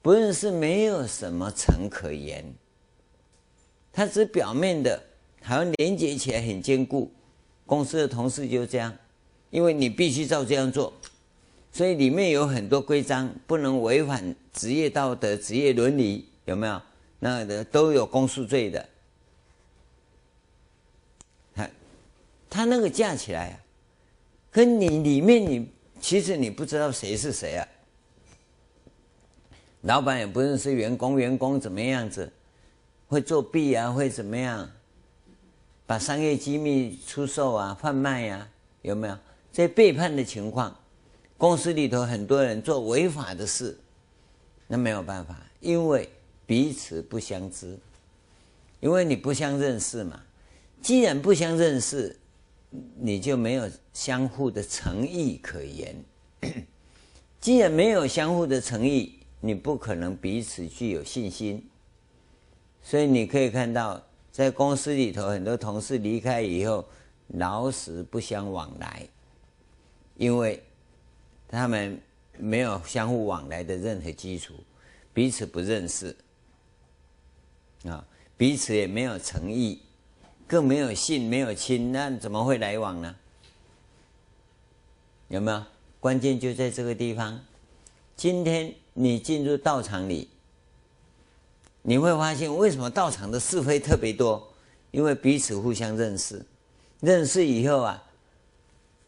[0.00, 2.44] 不认识没有什么诚可言，
[3.92, 5.02] 它只表面的，
[5.42, 7.10] 好像连接起来很坚固，
[7.66, 8.96] 公司的同事就这样，
[9.50, 10.92] 因为你必须照这样做。
[11.72, 16.80] 所以里面有很多规章，不能违反职业道德、职业伦理，有没有？
[17.18, 18.88] 那的都有公诉罪的。
[21.54, 21.70] 他
[22.48, 23.60] 他那个架起来啊，
[24.50, 27.68] 跟你里面你其实你不知道谁是谁啊。
[29.82, 32.32] 老板也不认识员工，员工怎么样子，
[33.06, 34.68] 会作弊啊，会怎么样？
[35.86, 38.48] 把商业机密出售啊、贩卖呀、
[38.82, 39.16] 有没有？
[39.52, 40.76] 这背叛的情况。
[41.36, 43.78] 公司里头很多人做违法的事，
[44.66, 46.10] 那没有办法，因为
[46.48, 47.78] 彼此不相知，
[48.80, 50.18] 因为你不相认识嘛。
[50.80, 52.16] 既然不相认识，
[52.98, 55.94] 你就没有相互的诚意可言。
[57.38, 61.68] 既然没有相互的诚意，你不可能彼此具有信心。
[62.82, 66.82] 所以你可以看到，在公司里头，很多同事离开以后，
[67.26, 69.06] 老死不相往来，
[70.16, 70.62] 因为。
[71.50, 71.98] 他们
[72.36, 74.52] 没有相互往来的任何基础，
[75.14, 76.14] 彼此不认识，
[77.84, 78.04] 啊，
[78.36, 79.80] 彼此也没有诚意，
[80.46, 83.14] 更没有信，没有亲，那怎么会来往呢？
[85.28, 85.62] 有没有？
[86.00, 87.40] 关键就在这个地方。
[88.16, 90.28] 今天你进入道场里，
[91.82, 94.48] 你会发现为什么道场的是非特别多？
[94.90, 96.44] 因为彼此互相认识，
[97.00, 98.02] 认识以后啊，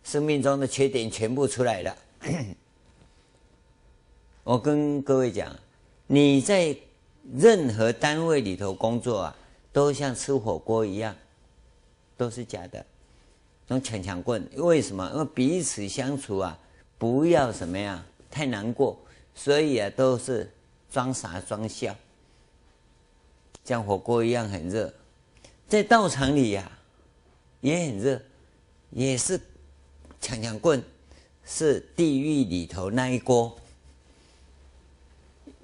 [0.05, 1.97] 生命中的缺点全部出来了。
[4.45, 5.57] 我跟各位讲，
[6.07, 6.77] 你在
[7.37, 9.37] 任何单位里头工作啊，
[9.73, 11.15] 都像吃火锅一样，
[12.17, 12.85] 都是假的，
[13.69, 14.49] 用抢抢棍。
[14.57, 15.09] 为什么？
[15.13, 16.59] 因为彼此相处啊，
[16.99, 18.99] 不要什么呀太难过，
[19.35, 20.53] 所以啊，都是
[20.91, 21.95] 装傻装笑，
[23.65, 24.93] 像火锅一样很热。
[25.69, 26.71] 在道场里呀、
[27.61, 28.21] 也很热，
[28.91, 29.41] 也是
[30.21, 30.83] 抢抢棍。
[31.43, 33.57] 是地狱里头那一锅，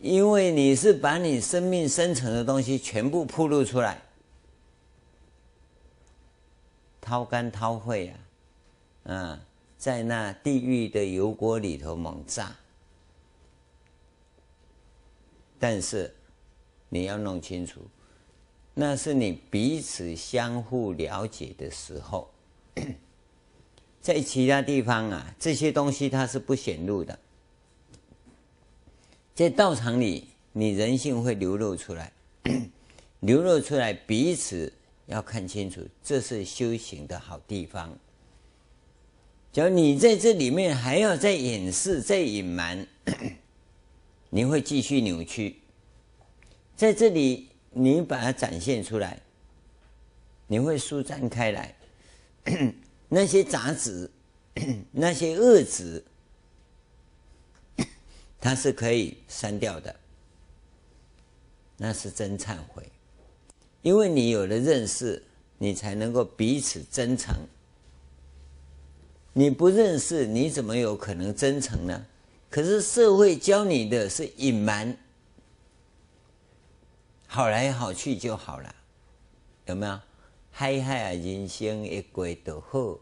[0.00, 4.00] 因为你是把你生命深层的东西全部暴露出来，
[7.00, 8.18] 掏肝掏肺啊，
[9.04, 9.40] 嗯，
[9.78, 12.54] 在那地狱的油锅里头猛炸。
[15.58, 16.14] 但是
[16.90, 17.80] 你要弄清楚，
[18.74, 22.30] 那是你彼此相互了解的时候，
[24.02, 27.18] 在其他地方啊，这些东西它是不显露的。
[29.36, 32.10] 在道场里，你人性会流露出来，
[33.20, 34.72] 流露出来，彼此
[35.04, 37.98] 要看清楚，这是修行的好地方。
[39.52, 42.86] 只要你在这里面还要再掩饰、再隐瞒，
[44.30, 45.56] 你会继续扭曲。
[46.74, 49.20] 在这里，你把它展现出来，
[50.46, 51.76] 你会舒展开来，
[53.10, 54.10] 那些杂质、
[54.92, 56.02] 那些恶质。
[58.40, 59.94] 它是可以删掉的，
[61.76, 62.88] 那是真忏悔，
[63.82, 65.22] 因为你有了认识，
[65.58, 67.34] 你才能够彼此真诚。
[69.32, 72.06] 你不认识，你怎么有可能真诚呢？
[72.48, 74.96] 可是社会教你的是隐瞒，
[77.26, 78.74] 好来好去就好了，
[79.66, 80.00] 有没有？
[80.52, 82.98] 嗨嗨啊，人生一过就好，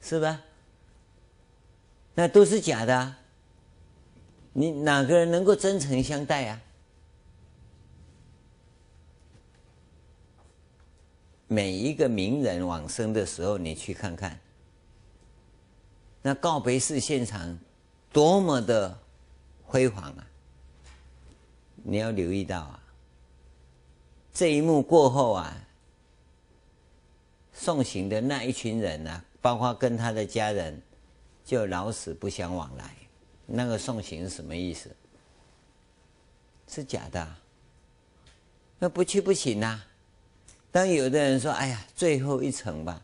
[0.00, 0.40] 是吧？
[2.14, 3.14] 那都是假的。
[4.56, 6.60] 你哪个人能够真诚相待啊？
[11.48, 14.38] 每一个名人往生的时候，你去看看，
[16.22, 17.58] 那告别式现场
[18.12, 18.98] 多么的
[19.64, 20.26] 辉煌啊！
[21.82, 22.80] 你要留意到啊，
[24.32, 25.66] 这一幕过后啊，
[27.52, 30.80] 送行的那一群人啊，包括跟他的家人，
[31.44, 33.03] 就老死不相往来。
[33.46, 34.90] 那个送行是什么意思？
[36.66, 37.36] 是假的，
[38.78, 39.82] 那不去不行呐。
[40.72, 43.00] 当有的人说：“哎呀，最后一程吧。”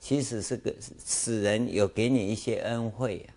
[0.00, 3.30] 其实是个死人有给你一些恩惠啊，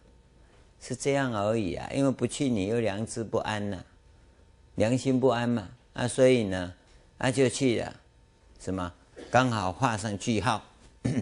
[0.82, 1.88] 是这样而已啊。
[1.94, 3.86] 因为不去，你又良知不安呐，
[4.74, 5.70] 良心不安嘛。
[5.94, 6.74] 啊，所以呢，
[7.20, 7.96] 那就去了，
[8.60, 8.92] 什么？
[9.30, 10.64] 刚好画上句号。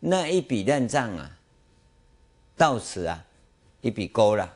[0.00, 1.38] 那一笔烂账啊！
[2.56, 3.24] 到此啊，
[3.80, 4.54] 一笔勾了，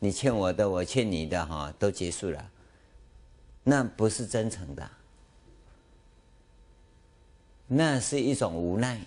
[0.00, 2.50] 你欠我的，我欠你的，哈，都结束了。
[3.62, 4.90] 那不是真诚的，
[7.66, 9.00] 那是一种无奈。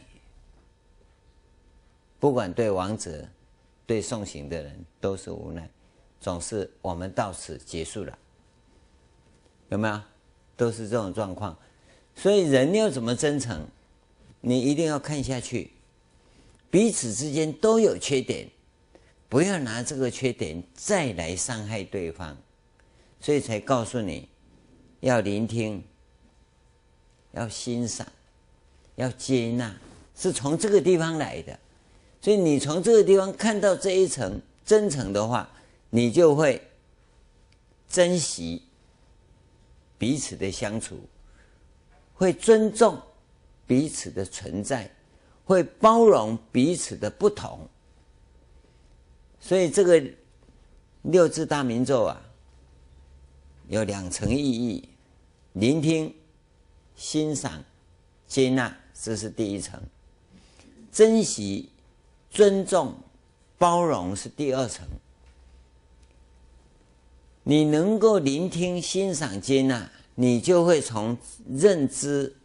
[2.19, 3.27] 不管对王者，
[3.85, 5.69] 对送行的人，都是无奈。
[6.19, 8.17] 总是我们到此结束了，
[9.69, 10.01] 有没有？
[10.57, 11.57] 都是这种状况。
[12.15, 13.65] 所以人要怎么真诚？
[14.41, 15.71] 你一定要看下去。
[16.71, 18.47] 彼此之间都有缺点，
[19.27, 22.37] 不要拿这个缺点再来伤害对方，
[23.19, 24.29] 所以才告诉你，
[24.99, 25.83] 要聆听，
[27.31, 28.05] 要欣赏，
[28.95, 29.75] 要接纳，
[30.15, 31.59] 是从这个地方来的。
[32.21, 35.49] 所以你从这个地方看到这一层真诚的话，
[35.89, 36.61] 你就会
[37.89, 38.61] 珍惜
[39.97, 40.99] 彼此的相处，
[42.13, 43.01] 会尊重
[43.65, 44.91] 彼此的存在。
[45.49, 47.67] 会包容彼此的不同，
[49.39, 49.99] 所以这个
[51.01, 52.21] 六字大明咒啊，
[53.67, 54.87] 有两层意义：
[55.53, 56.13] 聆听、
[56.95, 57.63] 欣赏、
[58.27, 59.79] 接纳，这是第一层；
[60.91, 61.69] 珍惜、
[62.29, 62.93] 尊重、
[63.57, 64.85] 包容是第二层。
[67.41, 71.17] 你能够聆听、欣赏、接纳，你就会从
[71.49, 72.35] 认知。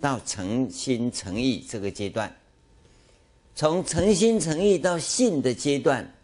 [0.00, 2.34] 到诚心诚意这个阶段，
[3.54, 6.14] 从诚心诚意到信的阶段，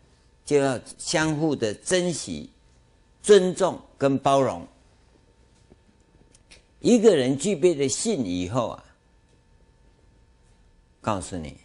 [0.45, 2.51] 就要相互的珍惜、
[3.22, 4.66] 尊重跟包容。
[6.81, 8.85] 一个人具备了信以后啊，
[11.01, 11.57] 告诉你，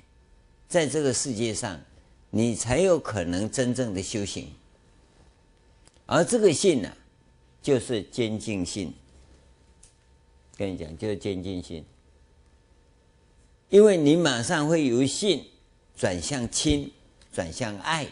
[0.68, 1.80] 在这个世界上，
[2.30, 4.48] 你才有可能真正的修行。
[6.06, 6.92] 而这个信呢、
[7.62, 8.92] 就是坚定信。
[10.58, 11.86] 跟你讲，就是坚定信。
[13.70, 15.46] 因为你马上会由信
[15.96, 16.92] 转向亲，
[17.32, 18.08] 转向爱，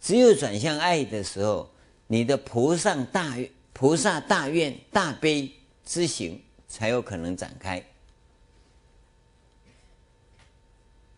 [0.00, 1.70] 只有转向爱的时候，
[2.08, 3.36] 你的菩萨大
[3.72, 5.52] 菩萨大愿大悲
[5.84, 7.80] 之行才有可能展开。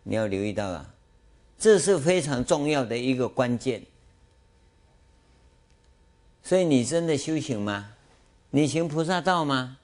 [0.03, 0.93] 你要留意到啊，
[1.57, 3.81] 这是非常重要的一个关键。
[6.43, 7.93] 所以你真的修行吗？
[8.51, 9.79] 你行菩萨道吗？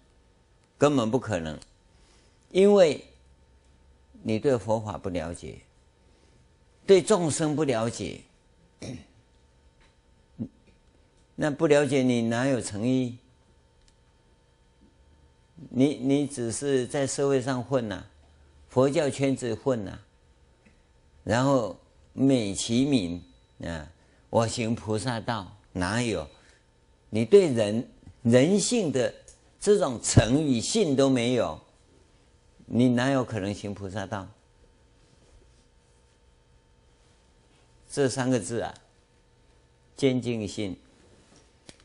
[0.78, 1.60] 根本不可能，
[2.52, 3.04] 因为。
[4.28, 5.60] 你对佛法不了解，
[6.88, 8.22] 对众生不了解，
[11.36, 13.20] 那不了解你哪有诚意？
[15.70, 18.04] 你你只是在社会上混呐、
[18.68, 20.00] 佛教圈子混呐、
[21.24, 21.80] 然后
[22.14, 23.22] 美其名
[23.64, 23.88] 啊，
[24.32, 26.28] 我行菩萨道，哪有？
[27.12, 27.88] 你对人
[28.24, 29.14] 人性的
[29.60, 31.62] 这种诚与信都没有，
[32.66, 34.28] 你哪有可能行菩萨道？
[37.92, 38.74] 这三个字啊，
[39.96, 40.78] 坚定信。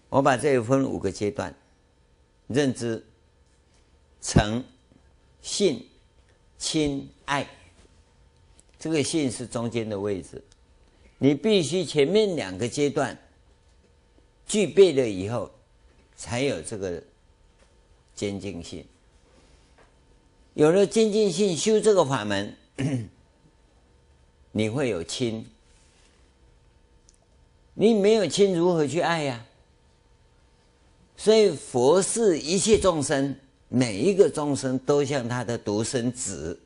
[0.08, 1.54] 我把这个分五个阶段：
[2.48, 3.04] 认知、
[4.20, 4.64] 诚、
[5.40, 5.88] 信、
[6.58, 7.48] 亲、爱。
[8.78, 10.42] 这个信是中间的位置，
[11.18, 13.16] 你必须前面两个阶段
[14.46, 15.50] 具备了以后，
[16.16, 17.00] 才有这个
[18.14, 18.84] 坚定信。
[20.54, 22.56] 有了坚定性，修这个法门，
[24.52, 25.46] 你会有亲。
[27.74, 29.46] 你没有亲，如何去爱呀？
[31.16, 33.34] 所以佛视一切众生，
[33.68, 36.58] 每一个众生都像他的独生子，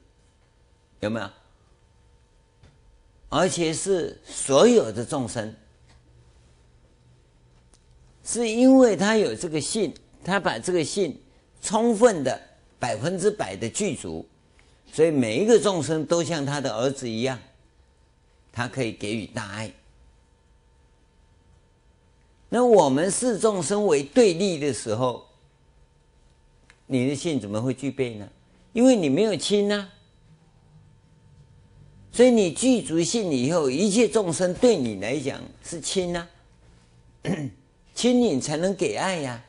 [1.01, 1.31] 有没有？
[3.29, 5.55] 而且是所有的众生，
[8.25, 9.93] 是因为他有这个信，
[10.25, 11.21] 他把这个信
[11.61, 12.41] 充分的
[12.85, 14.27] 百分之百的具足，
[14.93, 17.39] 所以每一个众生都像他的儿子一样，
[18.53, 19.73] 他可以给予大爱。
[22.51, 25.25] 那我们视众生为对立的时候，
[26.87, 28.29] 你的性怎么会具备呢？
[28.75, 29.89] 因为你没有亲呐，
[32.13, 36.29] 所以你具足性以后，一切众生对你来讲是亲呐，
[37.95, 39.43] 亲你才能给爱呀。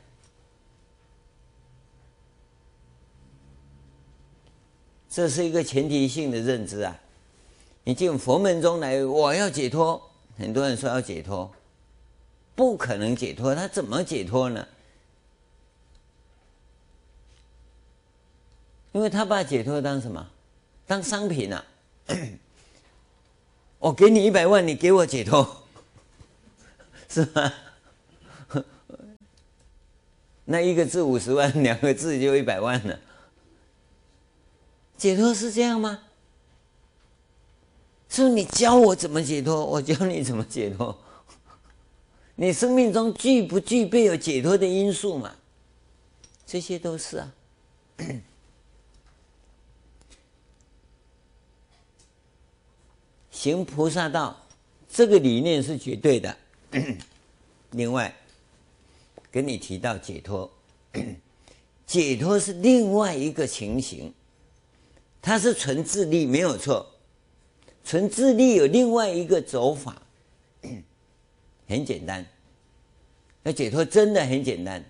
[5.15, 6.99] 这是一个前提性的认知啊！
[7.85, 11.49] 你进佛门中来，我要解脱，很多人说要解脱。
[12.53, 14.67] 不可能解脱，他怎么解脱呢？
[18.91, 20.27] 因为他把解脱当什么？
[20.85, 21.63] 当商品啊！
[23.79, 25.63] 我给你一百万，你给我解脱，
[27.07, 27.53] 是吧？
[30.43, 32.99] 那一个字五十万，两个字就一百万了。
[34.97, 36.01] 解脱是这样吗？
[38.07, 40.97] 是不是你教我怎么解脱，我教你怎么解脱。
[42.35, 45.35] 你生命中具不具备有解脱的因素嘛？
[46.45, 47.33] 这些都是啊。
[53.31, 54.45] 行菩萨道，
[54.89, 56.37] 这个理念是绝对的。
[57.71, 58.15] 另外，
[59.29, 60.49] 跟你提到解脱，
[61.85, 64.13] 解脱是另外一个情形，
[65.25, 66.85] 它是纯自力没有错，
[67.83, 69.99] 纯自力有另外一个走法。
[71.67, 72.23] 很简单，
[73.41, 74.85] 要解脱真的很简单。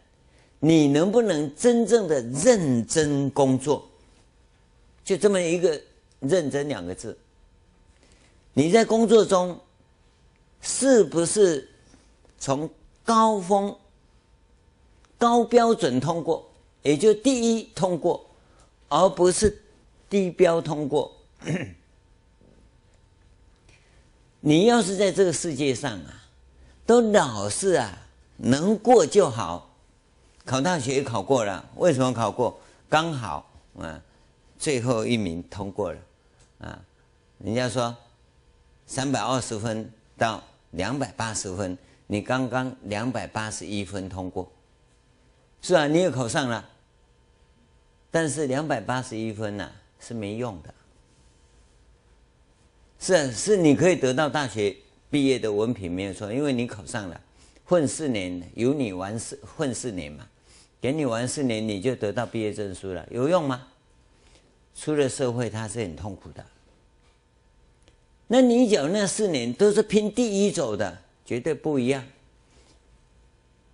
[0.59, 3.88] 你能不能真正的认真工作？
[5.05, 5.81] 就这么一个
[6.19, 7.17] “认真”两个字。
[8.51, 9.57] 你在工作中
[10.59, 11.69] 是不是
[12.38, 12.69] 从
[13.05, 13.73] 高峰、
[15.17, 16.45] 高标准通过，
[16.81, 18.29] 也就第一通过，
[18.89, 19.61] 而不是
[20.16, 21.13] 低标通过？
[24.39, 26.24] 你要是在这个世界上啊。
[26.86, 27.97] 都老是啊，
[28.38, 29.76] 能过就好。
[30.45, 32.57] 考大学也考过了，为什么考过？
[32.88, 33.45] 刚好
[33.78, 34.01] 啊，
[34.57, 35.99] 最后一名通过了
[36.59, 36.80] 啊。
[37.39, 37.93] 人家说
[38.88, 40.41] 三百二十分到
[40.72, 44.49] 两百八十分，你刚刚两百八十一分通过，
[45.61, 46.70] 是啊，你也考上了。
[48.11, 49.70] 但是两百八十一分呢，
[50.00, 50.74] 是没用的。
[53.00, 54.76] 是啊，是你可以得到大学。
[55.08, 57.22] 毕业的文凭没有错，因为你考上了，
[57.64, 60.28] 混四年有你玩四混四年嘛，
[60.82, 63.68] 给你玩四年你就得到毕业证书了，有用吗？
[64.76, 66.43] 出了社会他是很痛苦的。
[68.28, 72.04] 那你讲那四年都是拼第一走的，绝对不一样。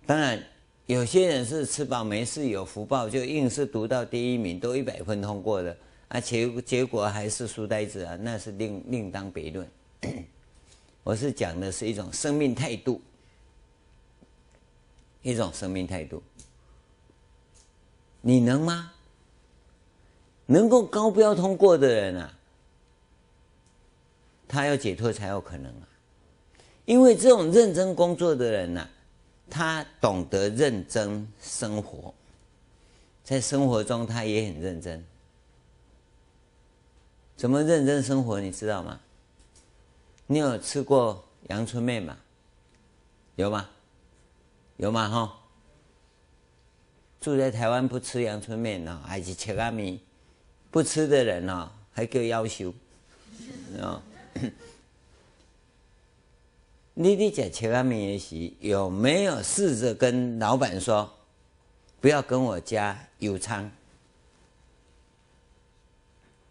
[0.06, 0.40] 当然，
[0.86, 5.76] 有些人是吃饱没事有福报，就硬是读到第一名，都一百分通过的，
[6.14, 9.66] 而且结果还是书呆子啊，那是另另当别论。
[11.02, 13.00] 我是讲的是一种生命态度，
[15.22, 16.22] 一种生命态度。
[18.20, 18.92] 你能吗？
[20.44, 22.38] 能够高标通过的人啊，
[24.46, 25.88] 他要解脱才有可能啊。
[26.84, 28.86] 因为这种认真工作的人呢，
[29.48, 32.12] 他懂得认真生活，
[33.24, 35.02] 在生活中他也很认真。
[37.42, 38.40] 怎么认真生活？
[38.40, 39.00] 你知道吗？
[40.28, 42.16] 你有吃过阳春面吗？
[43.34, 43.68] 有吗？
[44.76, 45.08] 有吗？
[45.08, 45.40] 哈，
[47.20, 50.00] 住在台湾不吃阳春面呢，还是切阿米？
[50.70, 52.72] 不吃的人呢，还叫要求
[53.80, 54.00] 啊？
[56.94, 61.12] 你 你在切阿米也时，有没有试着跟老板说，
[62.00, 63.68] 不要跟我加油餐？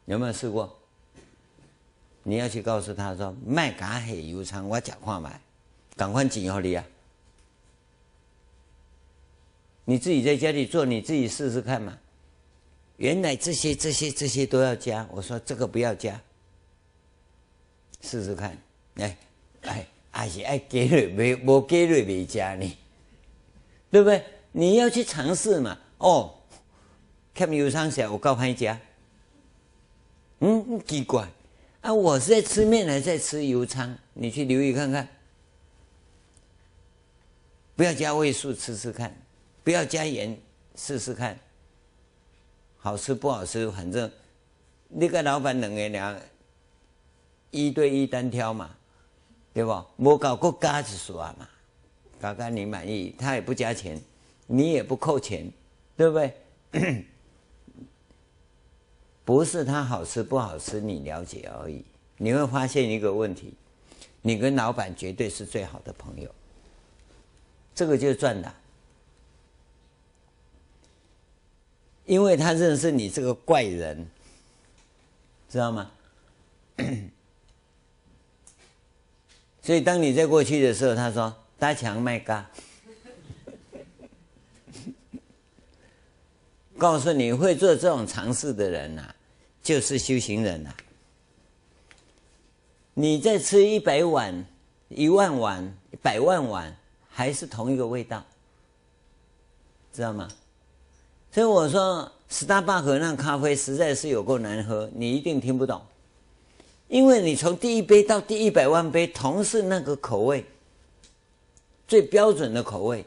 [0.03, 0.79] 有没有试过？
[2.23, 5.41] 你要去告诉他说，卖咖黑油葱，我讲话买，
[5.95, 6.85] 赶快紧要你啊！
[9.85, 11.97] 你自己在家里做，你自己试试看嘛。
[12.97, 16.21] 原来这些、这些、这些都要加，我说这个不要加，
[18.01, 18.55] 试试看。
[18.95, 19.17] 哎
[19.63, 22.77] 哎，还是爱给瑞没没给瑞没加呢，
[23.89, 24.23] 对不对？
[24.51, 25.77] 你要去尝试嘛。
[25.97, 26.35] 哦，
[27.33, 28.79] 看油葱小，我告诉你加。
[30.39, 31.27] 嗯，奇怪
[31.81, 31.93] 啊！
[31.93, 33.97] 我是在吃面还是在吃油汤？
[34.13, 35.07] 你去留意看看。
[37.75, 39.09] 不要加味素，吃吃看；
[39.63, 40.39] 不要加盐，
[40.75, 41.37] 试试看。
[42.77, 44.11] 好吃不好吃，反正
[44.89, 46.21] 那个老板冷个人
[47.49, 48.75] 一对一单挑嘛，
[49.53, 49.87] 对吧？
[49.97, 51.49] 我搞个嘎子说嘛，
[52.19, 53.99] 嘎嘎你满意，他也不加钱，
[54.45, 55.51] 你也不扣钱，
[55.97, 57.05] 对不对？
[59.23, 61.83] 不是它好吃不好吃，你了解而已。
[62.17, 63.53] 你会发现一个问题，
[64.21, 66.29] 你跟老板绝对是最好的朋友，
[67.73, 68.53] 这个就赚的，
[72.05, 74.07] 因为他认识你这个怪人，
[75.49, 75.91] 知道吗？
[79.63, 82.49] 所以当你在过去的时候，他说大强卖嘎，
[86.81, 89.13] 告诉你会做这种尝试的人呐、
[89.61, 90.73] 就是修行人呐、
[92.95, 94.43] 你在吃一百碗、
[94.89, 96.75] 一万碗、百万碗，
[97.07, 98.25] 还是同一个味道，
[99.93, 100.27] 知道吗？
[101.31, 105.79] 所以我说，斯大巴克那咖啡实在是有够难喝，你一定听不懂，
[106.87, 110.43] 因为你从第一杯到第一百万杯，同是那个口味，
[111.87, 113.05] 最标准的口味，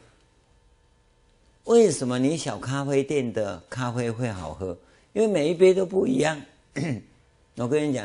[1.65, 4.77] 为什么你小咖啡店的咖啡会好喝？
[5.15, 6.41] 因为每一杯都不一样。
[7.57, 8.05] 我跟你讲，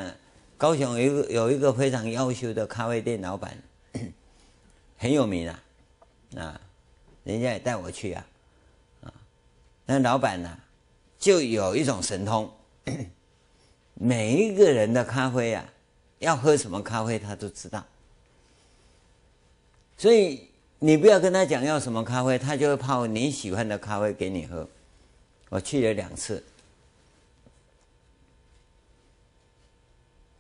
[0.58, 3.58] 高雄有一个有一个非常优秀的咖啡店老板，
[4.98, 5.64] 很有名啊，
[6.38, 6.62] 啊，
[7.24, 8.28] 人家也带我去啊，
[9.02, 9.14] 啊，
[9.86, 10.58] 那老板呢，
[11.18, 12.50] 就有一种神通，
[13.96, 15.66] 每一个人的咖啡啊，
[16.20, 17.84] 要喝什么咖啡他都知道，
[19.98, 20.49] 所以
[20.80, 24.68] 你不要跟他讲要什么咖啡，他就会泡你喜欢的咖啡给你喝。
[25.50, 26.44] 我去了两次。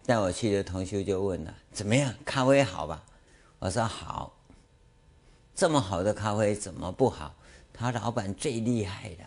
[0.05, 2.13] 带我去的同学就问了：“怎么样？
[2.25, 3.03] 咖啡好吧？”
[3.59, 4.33] 我说：“好。”
[5.53, 7.35] 这么好的咖啡怎么不好？
[7.73, 9.25] 他老板最厉害的，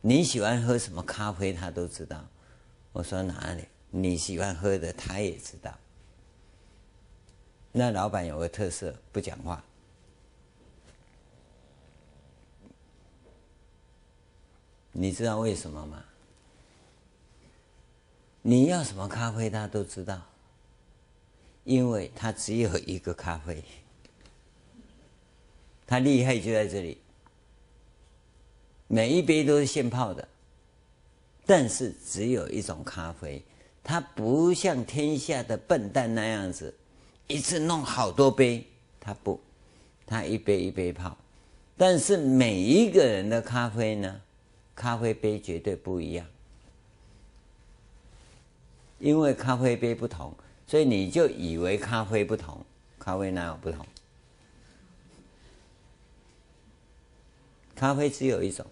[0.00, 2.22] 你喜欢喝什么咖啡，他都知道。
[2.92, 3.64] 我说：“哪里？
[3.90, 5.72] 你喜欢喝的，他也知道。”
[7.70, 9.64] 那老板有个特色，不讲话。
[14.96, 16.04] 你知道为什么吗？
[18.42, 20.22] 你要什么咖啡，他都知道，
[21.64, 23.64] 因为他只有一个咖啡，
[25.84, 26.98] 他厉害就在这里，
[28.86, 30.28] 每一杯都是现泡的，
[31.44, 33.42] 但是只有一种咖啡，
[33.82, 36.72] 他不像天下的笨蛋那样子，
[37.26, 38.64] 一次弄好多杯，
[39.00, 39.40] 他不，
[40.06, 41.16] 他一杯一杯泡，
[41.76, 44.20] 但是每一个人的咖啡呢，
[44.74, 46.26] 咖啡杯绝对不一样。
[48.98, 50.34] 因为咖啡杯不同，
[50.66, 52.64] 所以你就以为咖啡不同，
[52.98, 53.86] 咖啡哪有不同？
[57.74, 58.64] 咖啡只有一种，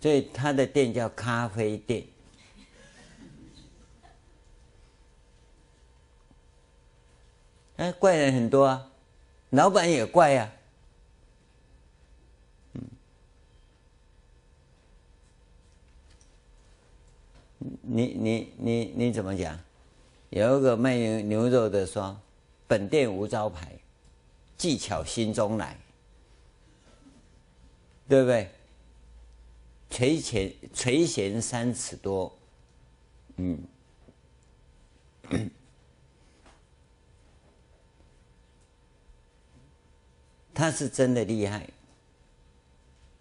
[0.00, 2.06] 所以他的店叫咖啡店。
[7.76, 8.90] 哎，怪人很多啊，
[9.50, 10.59] 老板也怪呀、啊。
[17.82, 19.58] 你你你你怎么讲？
[20.30, 22.16] 有一个卖牛肉的说
[22.66, 23.72] ：“本店无招牌，
[24.56, 25.76] 技巧心中来，
[28.08, 28.48] 对不对？”
[29.90, 32.32] 垂涎垂涎三尺多，
[33.38, 33.58] 嗯，
[40.54, 41.68] 他是真的厉害，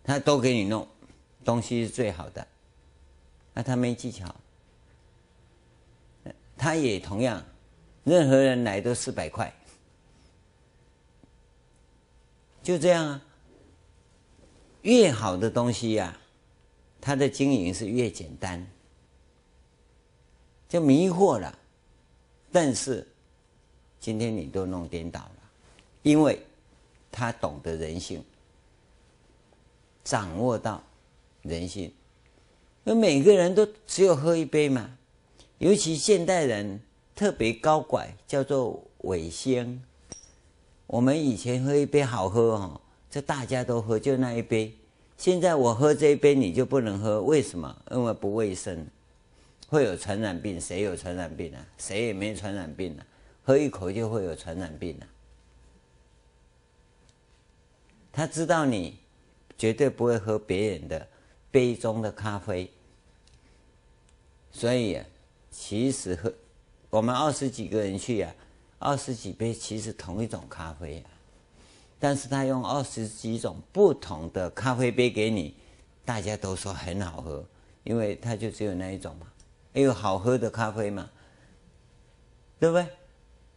[0.04, 0.88] 他都给你弄，
[1.44, 2.48] 东西是最好的。
[3.54, 4.34] 那他没技巧，
[6.58, 7.44] 他也同样，
[8.04, 9.54] 任何人来都四百块，
[12.62, 13.26] 就这样啊。
[14.84, 16.22] 越好的东西呀、啊，
[17.02, 18.66] 它的经营是越简单，
[20.70, 21.60] 就迷惑了。
[22.50, 23.06] 但是
[24.00, 25.52] 今天你都弄颠倒了，
[26.02, 26.42] 因为
[27.12, 28.24] 他懂得人性，
[30.04, 30.82] 掌握到
[31.42, 31.94] 人性。
[32.90, 34.90] 因为每个人都只有喝一杯嘛，
[35.60, 36.82] 尤其现代人
[37.16, 39.80] 特别高拐，叫做尾香。
[40.88, 42.82] 我们以前喝一杯好喝哦。
[43.08, 44.74] 这大家都喝，就那一杯。
[45.18, 47.76] 现在我喝这一杯，你就不能喝，为什么？
[47.92, 48.88] 因为不卫生，
[49.68, 50.60] 会有传染病。
[50.60, 51.64] 谁有传染病啊？
[51.78, 53.06] 谁也没传染病啊。
[53.44, 55.06] 喝一口就会有传染病啊。
[58.12, 58.98] 他知道你
[59.60, 61.08] 绝对不会喝别人的
[61.52, 62.68] 杯中的咖啡，
[64.52, 65.06] 所以啊，
[65.52, 66.34] 其实喝
[66.90, 68.34] 我们二十几个人去啊，
[68.80, 71.10] 二十几杯其实同一种咖啡啊。
[72.00, 75.54] 但是他用二十几种不同的咖啡杯给你，
[76.06, 77.46] 大家都说很好喝，
[77.84, 79.28] 因为他就只有那一种嘛，
[79.74, 81.10] 也有好喝的咖啡嘛，
[82.58, 82.88] 对不对？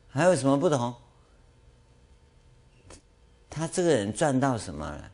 [0.08, 0.92] 还有什么不同？
[3.48, 5.10] 他这个人赚到什么了？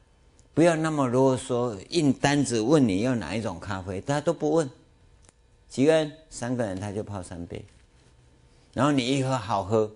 [0.55, 4.68] 不要那么啰嗦，印单子问你要哪一种咖啡，他都不问。
[5.68, 6.12] 几个人？
[6.30, 7.64] 三个人他就泡三杯，
[8.72, 9.90] 然后你一喝好喝，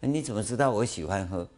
[0.00, 1.48] 你怎么知道我喜欢喝？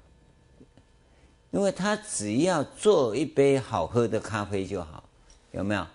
[1.51, 5.05] 因为他只要做一杯好喝的咖啡就好，
[5.53, 5.87] 有没有？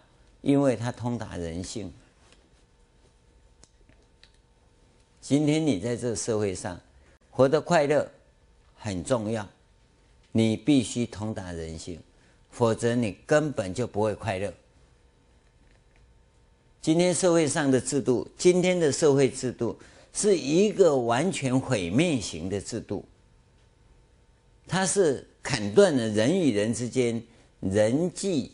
[0.42, 1.94] 因为他通达人性。
[5.22, 6.80] 今天你在这个社会上
[7.32, 8.10] 活得快乐
[8.76, 9.48] 很重要，
[10.32, 12.02] 你必须通达人性，
[12.50, 14.54] 否则你根本就不会快乐。
[16.84, 19.80] 今天社会上的制度，今天的社会制度
[20.12, 23.04] 是一个完全毁灭型的制度，
[24.68, 25.28] 它是。
[25.44, 27.22] 砍断了人与人之间
[27.60, 28.54] 人际、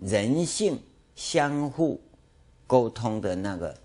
[0.00, 0.80] 人性
[1.16, 2.00] 相互
[2.64, 3.76] 沟通的那个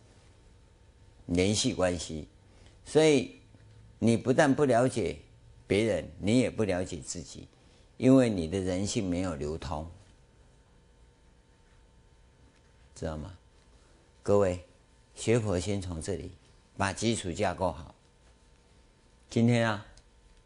[1.25, 2.27] 联系关系，
[2.85, 3.31] 所以
[3.97, 5.17] 你不但不了解
[5.65, 7.47] 别人，你也不了解自己，
[7.97, 9.89] 因为你的人性没有流通，
[12.93, 13.35] 知道吗？
[14.25, 14.65] 各位，
[15.13, 16.31] 学佛先从这里
[16.77, 17.93] 把基础架构好。
[19.29, 19.85] 今天啊，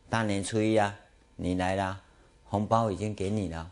[0.10, 0.96] 大年初一啊。
[1.36, 2.02] 你来了，
[2.46, 3.72] 红包已经给你了。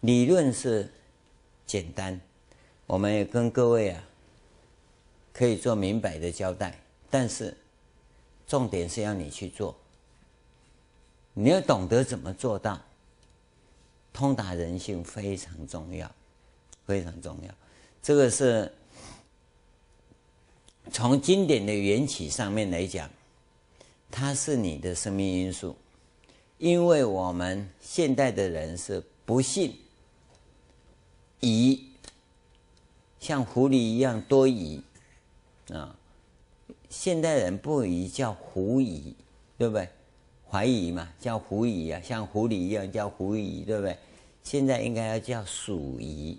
[0.00, 0.90] 理论是
[1.66, 2.18] 简单，
[2.86, 4.02] 我们也跟各位啊
[5.34, 6.80] 可以做明白的交代，
[7.10, 7.54] 但是
[8.46, 9.76] 重点是要你去做，
[11.34, 12.80] 你要懂得怎么做到，
[14.16, 16.10] 通达人性非常重要，
[16.86, 17.54] 非常重要，
[18.02, 18.72] 这个是。
[20.92, 23.10] 从经典的缘起上面来讲，
[24.08, 25.76] 它是你的生命因素，
[26.58, 29.76] 因为我们现代的人是不信
[31.40, 31.88] 疑，
[33.18, 34.80] 像狐狸一样多疑
[35.70, 35.94] 啊。
[36.88, 39.14] 现代人不疑叫狐疑，
[39.58, 39.88] 对不对？
[40.48, 43.98] 怀疑嘛，叫狐疑啊，像狐狸一样叫狐疑，对不对？
[44.46, 46.38] 现在应该要叫鼠疑，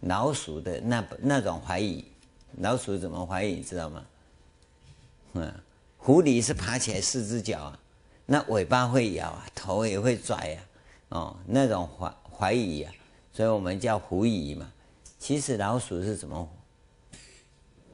[0.00, 2.04] 老鼠的那那种怀疑。
[2.58, 3.54] 老鼠怎么怀疑？
[3.54, 4.04] 你知道吗？
[5.32, 5.54] 嗯，
[5.96, 7.80] 狐狸是爬起来四只脚啊，
[8.26, 10.60] 那尾巴会摇啊，头也会拽啊，
[11.08, 12.92] 哦，那种怀怀疑啊，
[13.32, 14.70] 所以我们叫狐疑嘛。
[15.18, 16.46] 其实老鼠是怎么？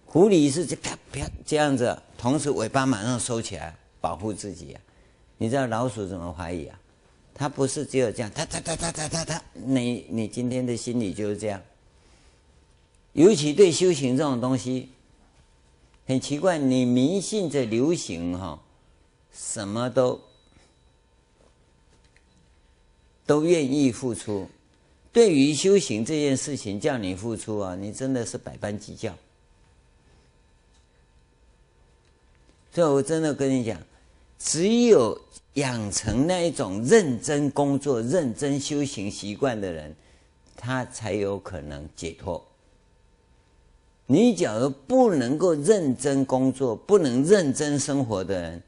[0.04, 4.80] 狐狸是这啪啪这样子，同时尾巴马上收起来保护自己啊。
[5.38, 6.76] 你知道老鼠怎么怀疑啊？
[7.40, 11.62] 他不是只有这样，它它它它它它它，你你今天的心理就是这样。
[13.14, 14.90] 尤其对修行这种东西，
[16.06, 18.62] 很奇怪，你迷信着流行哈，
[19.32, 20.20] 什么都
[23.24, 24.46] 都愿意付出。
[25.10, 29.16] 对于修行这件事情，叫你付出啊，你真的是百般计较。
[32.74, 33.80] 所以我真的跟你讲，
[34.40, 35.20] 只有
[35.54, 39.94] 养成那一种认真工作、认真修行习惯的人，
[40.56, 42.44] 他才有可能解脱。
[44.06, 48.62] 你假如不能够认真工作，不能认真生活的人，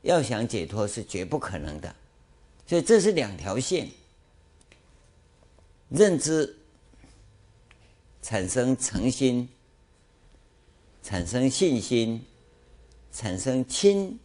[0.00, 1.94] 要想解脱是绝不可能的。
[2.66, 3.86] 所以这是两条线：
[5.90, 6.56] 认知
[8.22, 9.46] 产生诚心，
[11.02, 12.24] 产生信心，
[13.12, 14.18] 产生亲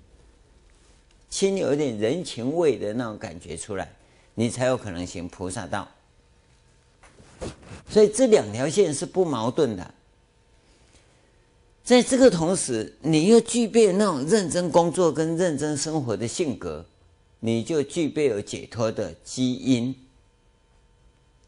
[1.34, 3.92] 亲有点人情味的那种感觉出来，
[4.36, 5.90] 你才有可能行菩萨道。
[7.90, 9.94] 所以这两条线是不矛盾的。
[11.84, 16.86] 在这个同时，你又具备那种认真工作跟认真生活的性格，
[17.40, 19.96] 你就具备有解脱的基因，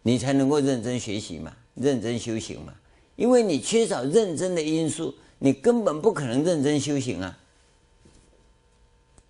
[0.01, 2.73] 你才能够认真学习嘛，认真修行嘛。
[3.15, 7.38] 因为你缺少认真的因素，你根本不可能认真修行啊。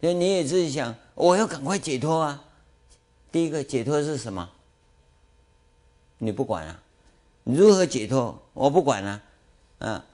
[0.05, 2.43] 所以你也自己想，我要赶快解脱啊。
[3.31, 4.47] 第一个解脱是什么？
[6.19, 6.79] 你不管啊？
[7.43, 8.39] 如何解脱？
[8.53, 9.21] 我不管啊。
[9.79, 10.05] 啊，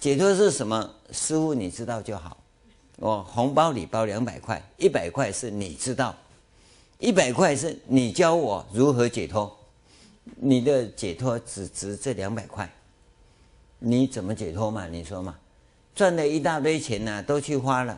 [0.00, 0.92] 解脱是什么？
[1.12, 2.36] 师傅你知道就好。
[2.96, 6.12] 我红包里包两百块，一百块是你知道，
[6.98, 9.56] 一百块是你教我如何解脱。
[10.34, 12.68] 你的解脱只值这两百块，
[13.78, 14.88] 你怎么解脱嘛？
[14.88, 15.38] 你说嘛？
[15.94, 17.96] 赚了一大堆钱呢、都去花了。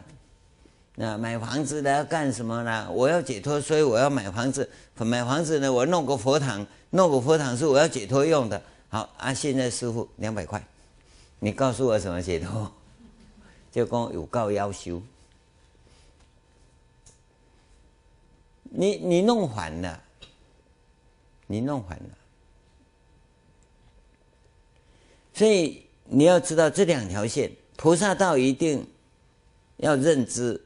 [0.97, 2.89] 那买房子的要干什么呢？
[2.93, 4.71] 我要解脱，所以我要买房子。
[4.99, 8.63] 买房子呢，我弄个佛堂，弄个佛堂是我要解脱用的。
[8.89, 10.65] 好啊，现在师傅两百块，
[11.41, 12.71] 你告诉我怎么解脱？
[13.73, 15.03] 就讲有够夭寿。
[18.63, 20.01] 你你弄反了，
[21.49, 22.11] 你弄反了。
[25.33, 28.87] 所以你要知道这两条线，菩萨道一定
[29.79, 30.61] 要认知。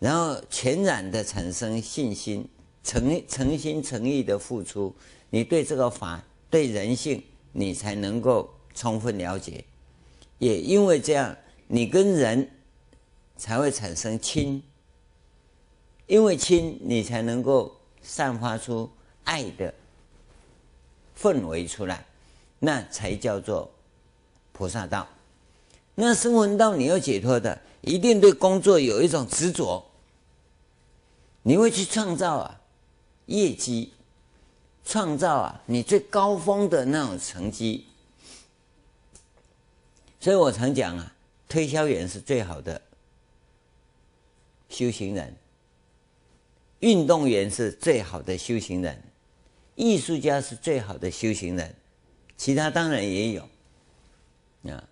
[0.00, 2.48] 然后全然的产生信心，
[2.82, 4.92] 诚诚心诚意的付出，
[5.28, 7.22] 你对这个法、对人性，
[7.52, 9.62] 你才能够充分了解。
[10.38, 11.36] 也因为这样，
[11.68, 12.50] 你跟人
[13.36, 14.62] 才会产生亲，
[16.06, 18.90] 因为亲，你才能够散发出
[19.24, 19.74] 爱的
[21.20, 22.06] 氛围出来，
[22.58, 23.70] 那才叫做
[24.52, 25.06] 菩萨道。
[25.94, 29.84] 那声闻道你要解脱的，一定对工作有一种执着。
[31.42, 32.60] 你会去创造啊，
[33.26, 33.92] 业绩，
[34.84, 37.86] 创造啊，你最高峰的那种成绩。
[40.20, 41.14] 所以我常讲啊，
[41.48, 42.80] 推销员是最好的
[44.68, 45.34] 修行人，
[46.80, 49.02] 运动员是最好的修行人，
[49.76, 51.74] 艺术家是最好的修行人，
[52.36, 53.48] 其他当然也有
[54.70, 54.84] 啊。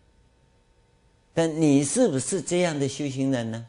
[1.34, 3.66] 但你是不是这样的修行人呢？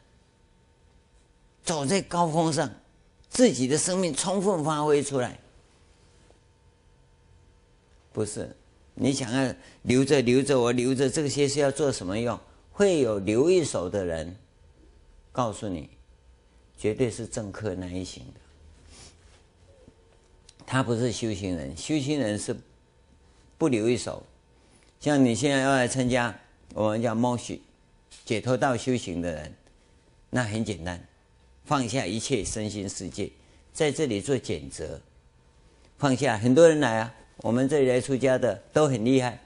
[1.70, 2.68] 走在高峰上，
[3.30, 5.40] 自己的生命充分发挥出来，
[8.12, 8.58] 不是
[8.96, 9.54] 你想要
[9.84, 12.40] 留着留着，我留着这些是要做什么用？
[12.72, 14.36] 会有留一手的人
[15.32, 15.92] 告诉你，
[16.76, 18.40] 绝对是政客那一型的。
[20.66, 22.58] 他不是修行人，修行人是
[23.60, 24.24] 不留一手。
[25.00, 26.36] 像你现在要来参加
[26.74, 27.62] 我们叫摩西
[28.26, 29.54] 解脱道修行的人，
[30.32, 31.06] 那很简单。
[31.70, 33.30] 放下一切身心世界，
[33.72, 35.00] 在这里做检择。
[36.00, 37.14] 放下很多人来啊，
[37.44, 39.40] 我们这里来出家的都很厉害，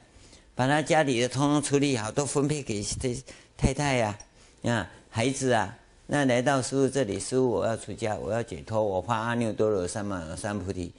[0.55, 3.13] 把他家里的通通处理好，都分配给这
[3.57, 4.17] 太太呀、
[4.63, 5.77] 啊、孩子啊。
[6.07, 10.93] 那来到师傅这里，师傅我要出家，我要解脱，我发阿耨多罗三藐三菩提。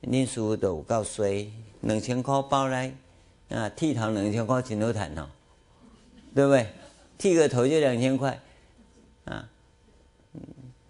[0.00, 1.46] 念师父都有够衰，
[1.82, 2.90] 两千块包来
[3.50, 5.28] 啊，剃头两千块真好赚哦，
[6.34, 6.66] 对不对？
[7.18, 8.40] 剃个头就两千块
[9.26, 9.46] 啊。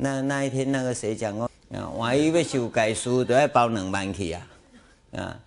[0.02, 1.44] 那那一天，那个谁讲过？
[1.74, 4.48] 啊，万一要修改书，都要包两万去啊！
[5.12, 5.38] 啊，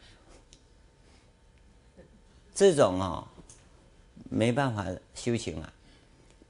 [2.54, 3.28] 这种哦，
[4.30, 4.86] 没办法
[5.16, 5.74] 修行啊。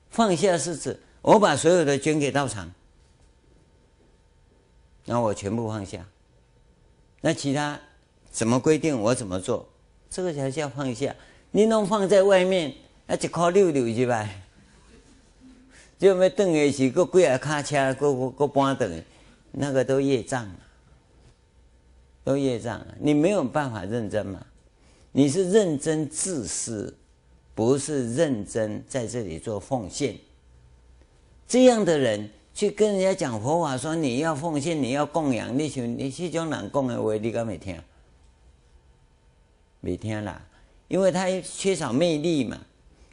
[0.10, 2.70] 放下是指我把所有的捐给道场，
[5.06, 6.06] 那我全部放下。
[7.22, 7.80] 那其他
[8.30, 9.66] 怎么规定，我怎么做？
[10.10, 11.16] 这个才叫放下。
[11.52, 12.76] 你弄放在外面，
[13.08, 14.30] 那一块六六去吧？
[16.04, 19.04] 就没等的是，搁几啊卡车，搁搁搁搬等，
[19.54, 20.46] 那个都业障，
[22.26, 22.86] 都业障。
[23.00, 24.46] 你没有办法认真嘛？
[25.14, 26.94] 你是认真自私，
[27.56, 30.18] 不是认真在这里做奉献。
[31.48, 37.80] 这样的人去跟人家讲佛法，说你要奉献，你要供养，你像你这种人供的话，你敢没听？
[39.80, 40.42] 没听啦，
[40.90, 42.60] 因为他缺少魅力嘛，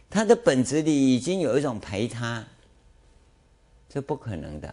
[0.09, 2.45] 他的本质里已经有一种排他。
[3.91, 4.72] 这不可能的，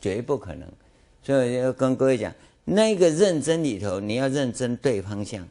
[0.00, 0.68] 绝不可能。
[1.22, 5.48] 所以要跟各位讲，那个认真里头，你要认真对方向，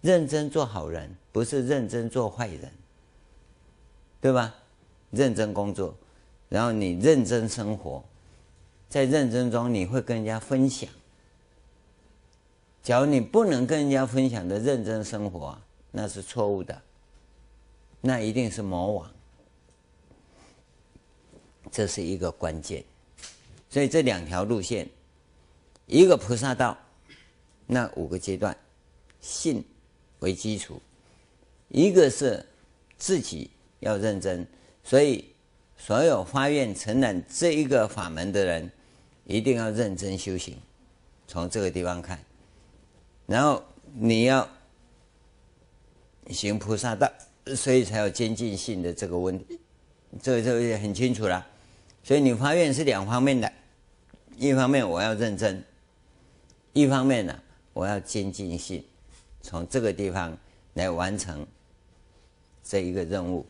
[0.00, 2.70] 认真做好人，不是认真做坏人，
[4.20, 4.54] 对吧？
[5.10, 5.94] 认真工作，
[6.48, 8.02] 然后你认真生活，
[8.88, 10.88] 在认真中你会跟人家分享。
[12.82, 15.58] 假如你不能跟人家分享的认真生活，
[15.90, 16.80] 那是错误的，
[18.00, 19.10] 那一定是魔王。
[21.74, 22.84] 这是一个关键，
[23.68, 24.88] 所以这两条路线，
[25.86, 26.78] 一个菩萨道，
[27.66, 28.56] 那五个阶段，
[29.20, 29.64] 信
[30.20, 30.80] 为基础，
[31.70, 32.46] 一个是
[32.96, 33.50] 自己
[33.80, 34.46] 要认真，
[34.84, 35.24] 所以
[35.76, 38.70] 所有发愿承揽这一个法门的人，
[39.24, 40.56] 一定要认真修行。
[41.26, 42.16] 从这个地方看，
[43.26, 43.60] 然后
[43.94, 44.48] 你要
[46.30, 47.10] 行菩萨道，
[47.56, 49.58] 所以才有精进性的这个问题，
[50.22, 51.44] 这个这很清楚了。
[52.04, 53.50] 所以你发愿是两方面的，
[54.36, 55.64] 一方面我要认真，
[56.74, 57.40] 一方面呢，
[57.72, 58.84] 我要精进性，
[59.40, 60.36] 从这个地方
[60.74, 61.46] 来完成
[62.62, 63.46] 这一个任务。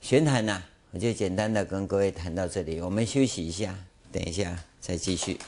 [0.00, 0.62] 玄谈呢，
[0.92, 3.78] 我就简单的跟各位谈到这里，我们休息一下，
[4.10, 5.38] 等一下再继续。